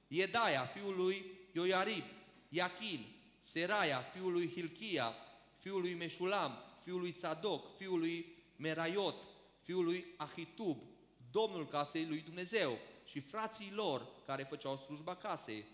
[0.08, 2.04] Iedaia, fiul lui Ioiarib,
[2.48, 3.06] Iachin,
[3.40, 5.14] Seraia, fiul lui Hilchia,
[5.58, 8.26] fiul lui Meșulam, fiul lui Tzadok, fiul lui
[8.56, 9.14] Meraiot,
[9.60, 10.78] fiul lui Ahitub,
[11.30, 15.64] domnul casei lui Dumnezeu și frații lor care făceau slujba casei.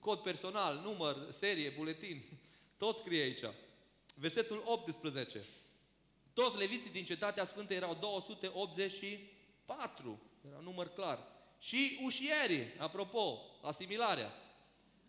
[0.00, 2.22] cod personal, număr, serie, buletin,
[2.76, 3.42] tot scrie aici.
[4.14, 5.44] Versetul 18.
[6.32, 10.20] Toți leviții din cetatea sfântă erau 284.
[10.46, 11.18] Era un număr clar.
[11.58, 14.32] Și ușierii, apropo, asimilarea.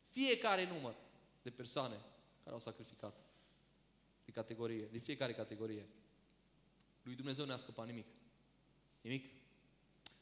[0.09, 0.95] Fiecare număr
[1.41, 1.95] de persoane
[2.43, 3.15] care au sacrificat.
[4.25, 5.85] De categorie, de fiecare categorie.
[7.01, 8.07] Lui Dumnezeu nu a scăpat nimic.
[9.01, 9.25] Nimic.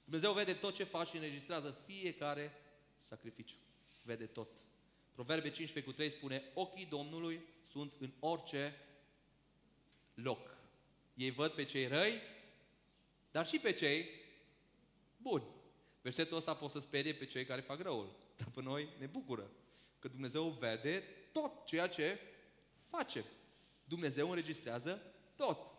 [0.03, 2.51] Dumnezeu vede tot ce faci și înregistrează fiecare
[2.97, 3.55] sacrificiu.
[4.03, 4.49] Vede tot.
[5.11, 8.75] Proverbe 15 cu 3 spune, ochii Domnului sunt în orice
[10.13, 10.57] loc.
[11.13, 12.21] Ei văd pe cei răi,
[13.31, 14.20] dar și pe cei
[15.21, 15.45] buni.
[16.01, 19.51] Versetul ăsta poate să sperie pe cei care fac răul, dar pe noi ne bucură
[19.99, 20.99] că Dumnezeu vede
[21.31, 22.19] tot ceea ce
[22.89, 23.25] face.
[23.83, 25.01] Dumnezeu înregistrează
[25.35, 25.71] tot.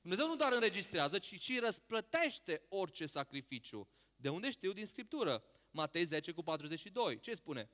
[0.00, 3.88] Dumnezeu nu doar înregistrează, ci și răsplătește orice sacrificiu.
[4.16, 4.72] De unde știu?
[4.72, 5.44] Din Scriptură.
[5.70, 7.20] Matei 10 cu 42.
[7.20, 7.70] Ce spune?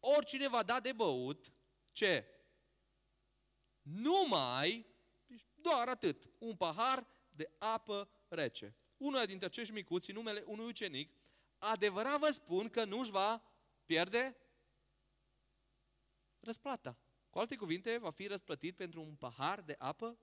[0.00, 1.52] Oricine va da de băut,
[1.92, 2.24] ce?
[3.82, 4.86] Numai,
[5.26, 8.76] deci doar atât, un pahar de apă rece.
[8.98, 11.12] Unul dintre acești micuți, în numele unui ucenic,
[11.58, 13.42] adevărat vă spun că nu-și va
[13.84, 14.36] pierde
[16.40, 16.98] răsplata.
[17.30, 20.18] Cu alte cuvinte, va fi răsplătit pentru un pahar de apă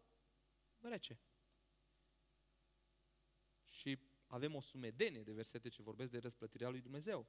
[0.80, 1.20] rece.
[3.70, 7.28] Și avem o sumedenie de versete ce vorbesc de răsplătirea lui Dumnezeu.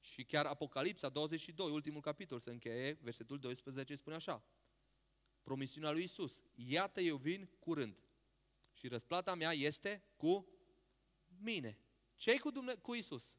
[0.00, 4.44] Și chiar Apocalipsa 22, ultimul capitol, se încheie, versetul 12 spune așa.
[5.42, 6.42] Promisiunea lui Isus.
[6.54, 7.96] Iată eu vin curând
[8.82, 10.48] și răsplata mea este cu
[11.26, 11.78] mine.
[12.16, 13.36] ce cu, Dumne- cu Isus?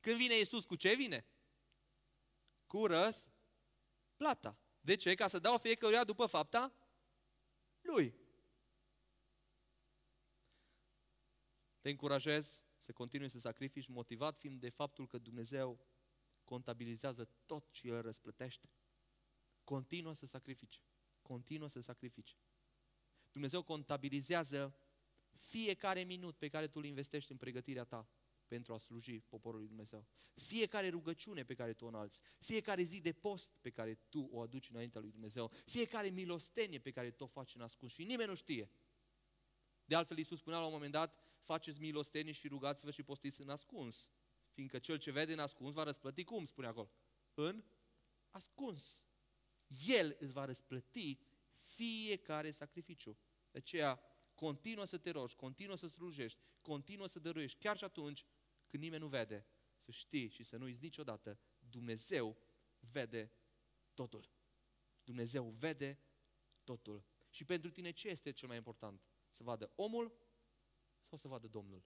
[0.00, 1.26] Când vine Isus, cu ce vine?
[2.66, 4.58] Cu răsplata.
[4.80, 5.14] De ce?
[5.14, 6.74] Ca să dau fiecăruia după fapta
[7.80, 8.14] lui.
[11.80, 15.86] Te încurajez să continui să sacrifici, motivat fiind de faptul că Dumnezeu
[16.44, 18.70] contabilizează tot ce El răsplătește.
[19.64, 20.82] Continuă să sacrifici.
[21.22, 22.36] Continuă să sacrifici.
[23.32, 24.76] Dumnezeu contabilizează
[25.32, 28.08] fiecare minut pe care tu îl investești în pregătirea ta
[28.46, 30.06] pentru a sluji poporului Dumnezeu.
[30.34, 34.40] Fiecare rugăciune pe care tu o înalți, fiecare zi de post pe care tu o
[34.40, 38.28] aduci înaintea lui Dumnezeu, fiecare milostenie pe care tu o faci în ascuns și nimeni
[38.28, 38.70] nu știe.
[39.84, 43.48] De altfel, Iisus spunea la un moment dat, faceți milostenie și rugați-vă și postiți în
[43.48, 44.10] ascuns.
[44.50, 46.90] Fiindcă cel ce vede în ascuns va răsplăti cum, spune acolo?
[47.34, 47.64] În
[48.30, 49.04] ascuns.
[49.86, 51.18] El îți va răsplăti
[51.80, 53.18] fiecare sacrificiu.
[53.50, 54.00] De aceea,
[54.34, 58.24] continuă să te rogi, continuă să slujești, continuă să dăruiești, chiar și atunci
[58.66, 59.46] când nimeni nu vede,
[59.78, 62.36] să știi și să nu uiți niciodată, Dumnezeu
[62.78, 63.32] vede
[63.94, 64.30] totul.
[65.04, 65.98] Dumnezeu vede
[66.64, 67.04] totul.
[67.30, 69.02] Și pentru tine ce este cel mai important?
[69.30, 70.14] Să vadă omul
[71.04, 71.84] sau să vadă Domnul?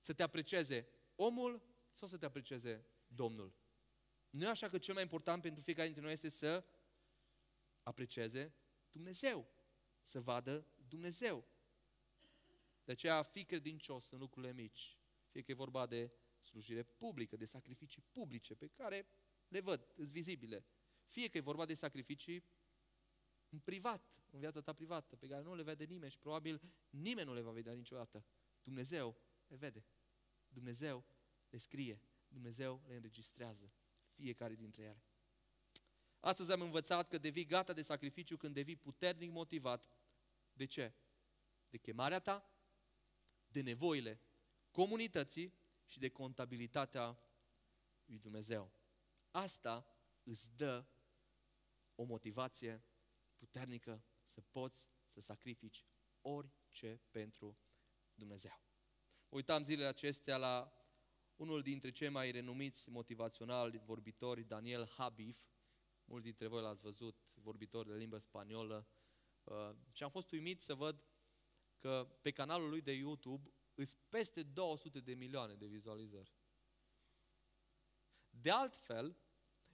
[0.00, 1.62] Să te aprecieze omul
[1.92, 3.63] sau să te aprecieze Domnul?
[4.34, 6.64] Nu e așa că cel mai important pentru fiecare dintre noi este să
[7.82, 8.54] aprecieze
[8.90, 9.48] Dumnezeu,
[10.02, 11.44] să vadă Dumnezeu.
[12.84, 17.44] De aceea fi credincios în lucrurile mici, fie că e vorba de slujire publică, de
[17.44, 19.06] sacrificii publice pe care
[19.48, 20.64] le văd, sunt vizibile.
[21.06, 22.44] Fie că e vorba de sacrificii
[23.48, 26.60] în privat, în viața ta privată, pe care nu le vede nimeni și probabil
[26.90, 28.24] nimeni nu le va vedea niciodată.
[28.62, 29.16] Dumnezeu
[29.46, 29.86] le vede.
[30.48, 31.04] Dumnezeu
[31.48, 32.00] le scrie.
[32.28, 33.72] Dumnezeu le înregistrează.
[34.14, 35.02] Fiecare dintre ele.
[36.20, 39.96] Astăzi am învățat că devii gata de sacrificiu când devii puternic motivat.
[40.52, 40.94] De ce?
[41.70, 42.50] De chemarea ta,
[43.46, 44.20] de nevoile
[44.70, 45.54] comunității
[45.86, 47.18] și de contabilitatea
[48.04, 48.72] lui Dumnezeu.
[49.30, 49.86] Asta
[50.22, 50.84] îți dă
[51.94, 52.84] o motivație
[53.36, 55.86] puternică să poți să sacrifici
[56.20, 57.58] orice pentru
[58.14, 58.60] Dumnezeu.
[59.28, 60.72] Uitam zilele acestea la
[61.36, 65.38] unul dintre cei mai renumiți motivaționali vorbitori, Daniel Habif,
[66.04, 68.88] mulți dintre voi l-ați văzut, vorbitor de limbă spaniolă,
[69.42, 71.04] uh, și am fost uimit să văd
[71.78, 76.34] că pe canalul lui de YouTube îs peste 200 de milioane de vizualizări.
[78.30, 79.16] De altfel,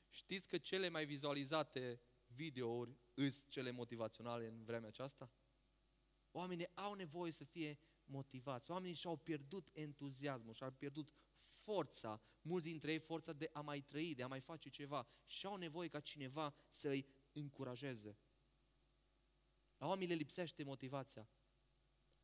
[0.09, 5.33] știți că cele mai vizualizate videouri îs cele motivaționale în vremea aceasta?
[6.31, 8.71] Oamenii au nevoie să fie motivați.
[8.71, 11.13] Oamenii și-au pierdut entuziasmul, și-au pierdut
[11.63, 15.47] forța, mulți dintre ei forța de a mai trăi, de a mai face ceva și
[15.47, 18.19] au nevoie ca cineva să îi încurajeze.
[19.77, 21.31] La oameni le lipsește motivația.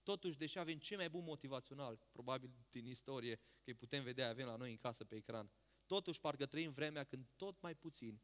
[0.02, 4.46] Totuși, deși avem cei mai buni motivațional, probabil din istorie, că îi putem vedea, avem
[4.46, 5.50] la noi în casă pe ecran,
[5.86, 8.22] totuși parcă trăim vremea când tot mai puțini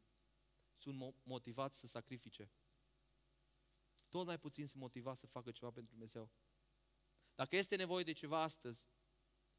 [0.75, 2.51] sunt motivați să sacrifice.
[4.09, 6.31] Tot mai puțin sunt motivați să facă ceva pentru Dumnezeu.
[7.35, 8.87] Dacă este nevoie de ceva astăzi,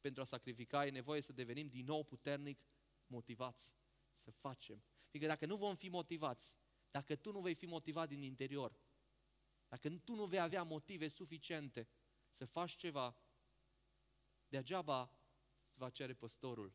[0.05, 2.59] pentru a sacrifica, e nevoie să devenim din nou puternic
[3.07, 3.75] motivați
[4.17, 4.83] să facem.
[5.09, 6.55] Fiindcă dacă nu vom fi motivați,
[6.91, 8.79] dacă tu nu vei fi motivat din interior,
[9.67, 11.87] dacă tu nu vei avea motive suficiente
[12.31, 13.17] să faci ceva,
[14.47, 15.01] degeaba
[15.69, 16.73] îți va cere păstorul,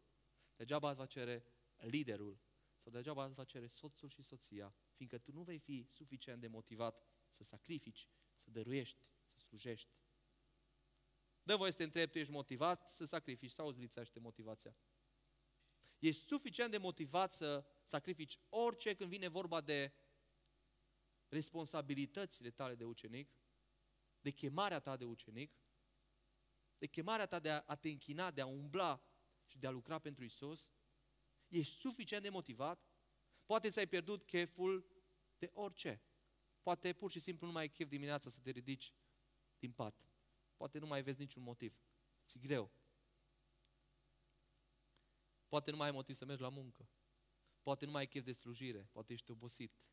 [0.56, 1.44] degeaba îți va cere
[1.76, 2.40] liderul,
[2.78, 6.46] sau degeaba îți va cere soțul și soția, fiindcă tu nu vei fi suficient de
[6.46, 8.08] motivat să sacrifici,
[8.38, 9.99] să dăruiești, să slujești.
[11.50, 14.76] Dă voie să te întrebi, tu ești motivat să sacrifici sau îți lipsește motivația?
[15.98, 19.92] Ești suficient de motivat să sacrifici orice când vine vorba de
[21.28, 23.30] responsabilitățile tale de ucenic,
[24.20, 25.60] de chemarea ta de ucenic,
[26.78, 29.02] de chemarea ta de a, a te închina, de a umbla
[29.44, 30.70] și de a lucra pentru Isus,
[31.48, 32.90] ești suficient de motivat,
[33.46, 35.04] poate ți-ai pierdut cheful
[35.38, 36.02] de orice.
[36.62, 38.94] Poate pur și simplu nu mai ai chef dimineața să te ridici
[39.58, 40.09] din pat.
[40.60, 41.80] Poate nu mai vezi niciun motiv.
[42.26, 42.70] Ți greu.
[45.48, 46.88] Poate nu mai ai motiv să mergi la muncă.
[47.62, 48.88] Poate nu mai ai chef de slujire.
[48.92, 49.84] Poate ești obosit.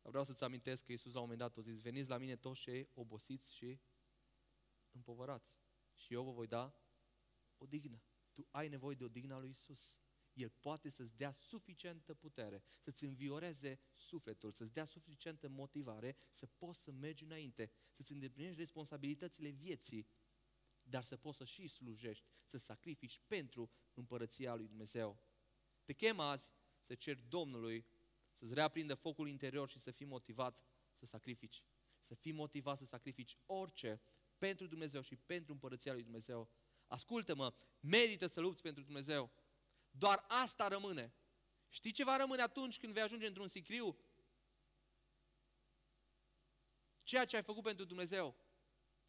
[0.00, 2.36] Dar vreau să-ți amintesc că Iisus la un moment dat a zis, veniți la mine
[2.36, 3.80] toți cei obosiți și
[4.90, 5.56] împovărați.
[5.94, 6.74] Și eu vă voi da
[7.58, 8.02] o dignă.
[8.32, 9.98] Tu ai nevoie de o dignă a lui Iisus.
[10.34, 16.82] El poate să-ți dea suficientă putere, să-ți învioreze sufletul, să-ți dea suficientă motivare să poți
[16.82, 20.08] să mergi înainte, să-ți îndeplinești responsabilitățile vieții,
[20.82, 25.18] dar să poți să și slujești, să sacrifici pentru împărăția lui Dumnezeu.
[25.84, 27.86] Te chem azi să ceri Domnului
[28.34, 30.64] să-ți reaprindă focul interior și să fii motivat
[30.94, 31.64] să sacrifici.
[32.02, 34.00] Să fii motivat să sacrifici orice
[34.38, 36.50] pentru Dumnezeu și pentru împărăția lui Dumnezeu.
[36.86, 39.32] Ascultă-mă, merită să lupți pentru Dumnezeu.
[39.96, 41.14] Doar asta rămâne.
[41.68, 43.98] Știi ce va rămâne atunci când vei ajunge într-un sicriu?
[47.02, 48.36] Ceea ce ai făcut pentru Dumnezeu,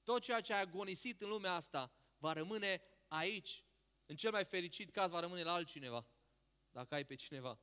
[0.03, 3.65] tot ceea ce ai agonisit în lumea asta, va rămâne aici.
[4.05, 6.07] În cel mai fericit caz va rămâne la altcineva,
[6.71, 7.59] dacă ai pe cineva.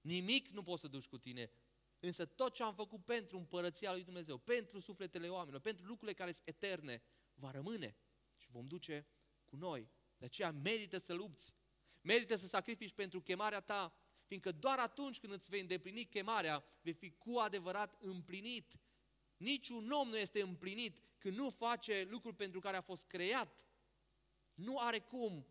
[0.00, 1.50] Nimic nu poți să duci cu tine.
[1.98, 6.32] Însă tot ce am făcut pentru împărăția lui Dumnezeu, pentru sufletele oamenilor, pentru lucrurile care
[6.32, 7.02] sunt eterne,
[7.34, 7.96] va rămâne
[8.36, 9.06] și vom duce
[9.44, 9.90] cu noi
[10.20, 11.54] de aceea merită să lupți,
[12.00, 13.94] merită să sacrifici pentru chemarea ta,
[14.26, 18.72] fiindcă doar atunci când îți vei îndeplini chemarea, vei fi cu adevărat împlinit.
[19.36, 23.64] Niciun om nu este împlinit când nu face lucrul pentru care a fost creat.
[24.54, 25.46] Nu are cum.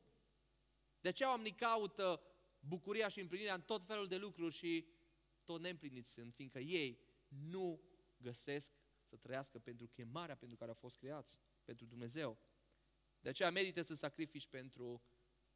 [1.01, 2.21] De aceea oamenii caută
[2.59, 4.87] bucuria și împlinirea în tot felul de lucruri și
[5.43, 7.81] tot neîmpliniți sunt, fiindcă ei nu
[8.17, 12.37] găsesc să trăiască pentru chemarea pentru care au fost creați, pentru Dumnezeu.
[13.19, 15.03] De aceea merită să sacrifici pentru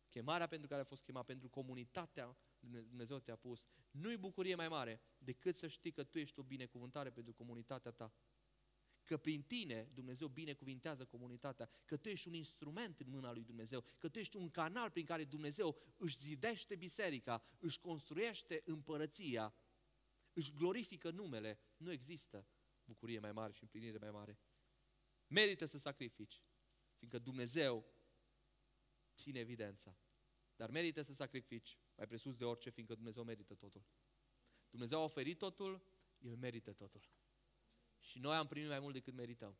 [0.09, 3.68] chemarea pentru care a fost chemat, pentru comunitatea Dumnezeu te-a pus.
[3.91, 8.14] Nu-i bucurie mai mare decât să știi că tu ești o binecuvântare pentru comunitatea ta.
[9.03, 13.84] Că prin tine Dumnezeu binecuvintează comunitatea, că tu ești un instrument în mâna lui Dumnezeu,
[13.97, 19.55] că tu ești un canal prin care Dumnezeu își zidește biserica, își construiește împărăția,
[20.34, 21.59] își glorifică numele.
[21.78, 22.47] Nu există
[22.86, 24.39] bucurie mai mare și împlinire mai mare.
[25.28, 26.41] Merită să sacrifici,
[27.04, 27.86] fiindcă Dumnezeu
[29.16, 29.97] ține evidența.
[30.56, 33.84] Dar merită să sacrifici, mai presus de orice, fiindcă Dumnezeu merită totul.
[34.70, 35.86] Dumnezeu a oferit totul,
[36.20, 37.01] El merită totul.
[37.99, 39.58] Și noi am primit mai mult decât merităm.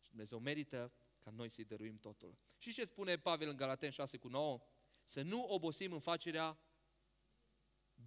[0.00, 2.38] Și Dumnezeu merită ca noi să-i dăruim totul.
[2.58, 4.60] Și ce spune Pavel în Galaten 6 cu 9?
[5.04, 6.58] Să nu obosim în facerea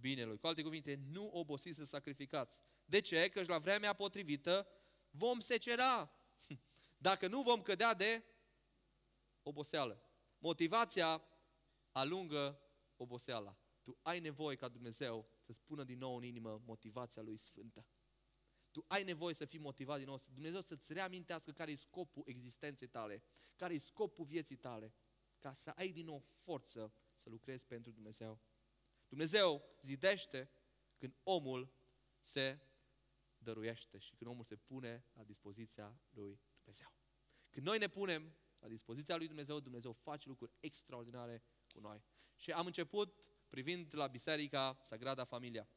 [0.00, 0.38] binelui.
[0.38, 2.60] Cu alte cuvinte, nu obosiți să sacrificați.
[2.84, 3.28] De ce?
[3.28, 4.68] Căci la vremea potrivită
[5.10, 6.10] vom secera.
[7.08, 8.24] Dacă nu vom cădea de
[9.44, 10.02] oboseală.
[10.38, 11.24] Motivația
[11.92, 12.60] alungă
[12.96, 13.58] oboseala.
[13.82, 17.86] Tu ai nevoie ca Dumnezeu să spună din nou în inimă motivația Lui Sfântă.
[18.70, 22.88] Tu ai nevoie să fii motivat din nou, Dumnezeu să-ți reamintească care e scopul existenței
[22.88, 23.22] tale,
[23.56, 24.94] care e scopul vieții tale,
[25.38, 28.40] ca să ai din nou forță să lucrezi pentru Dumnezeu.
[29.08, 30.50] Dumnezeu zidește
[30.96, 31.74] când omul
[32.20, 32.58] se
[33.38, 36.92] dăruiește și când omul se pune la dispoziția lui Dumnezeu.
[37.50, 38.34] Când noi ne punem
[38.64, 42.04] la dispoziția lui Dumnezeu, Dumnezeu face lucruri extraordinare cu noi.
[42.36, 45.68] Și am început privind la Biserica Sagrada Familia.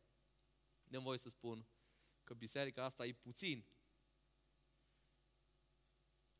[0.83, 1.67] de voie să spun
[2.23, 3.65] că biserica asta e puțin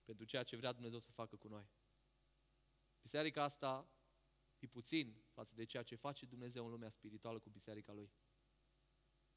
[0.04, 1.70] pentru ceea ce vrea Dumnezeu să facă cu noi.
[3.02, 3.90] Biserica asta
[4.60, 8.12] e puțin față de ceea ce face Dumnezeu în lumea spirituală cu biserica Lui.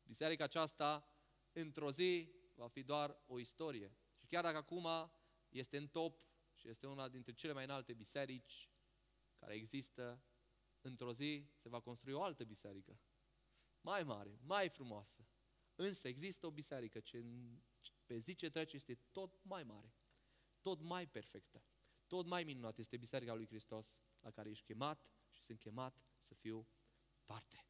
[0.03, 1.09] Biserica aceasta,
[1.53, 3.97] într-o zi, va fi doar o istorie.
[4.17, 4.87] Și chiar dacă acum
[5.49, 6.30] este în top
[6.61, 8.71] și este una dintre cele mai înalte biserici
[9.39, 10.25] care există,
[10.81, 13.01] într-o zi se va construi o altă biserică,
[13.81, 15.27] mai mare, mai frumoasă.
[15.75, 17.25] Însă există o biserică ce
[18.07, 19.95] pe zi ce trece este tot mai mare,
[20.61, 21.65] tot mai perfectă,
[22.07, 22.81] tot mai minunată.
[22.81, 26.69] Este Biserica lui Hristos la care ești chemat și sunt chemat să fiu
[27.25, 27.67] parte.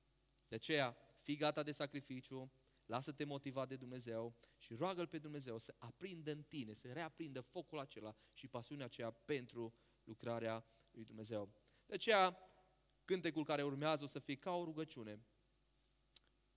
[0.49, 2.53] De aceea, fii gata de sacrificiu,
[2.91, 7.79] lasă-te motivat de Dumnezeu și roagă-L pe Dumnezeu să aprindă în tine, să reaprindă focul
[7.79, 9.75] acela și pasiunea aceea pentru
[10.05, 11.53] lucrarea lui Dumnezeu.
[11.87, 12.39] De aceea,
[13.05, 15.25] cântecul care urmează o să fie ca o rugăciune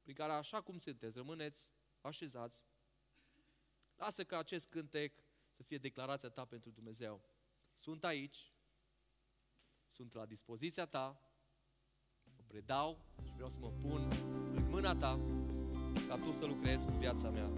[0.01, 1.71] prin care așa cum sunteți, rămâneți
[2.01, 2.65] așezați,
[3.95, 7.21] lasă ca acest cântec să fie declarația ta pentru Dumnezeu.
[7.77, 8.53] Sunt aici,
[9.89, 11.21] sunt la dispoziția ta,
[12.23, 14.11] mă predau și vreau să mă pun
[14.55, 15.42] în mâna ta
[16.13, 17.49] ca tu să lucrezi cu viața mea.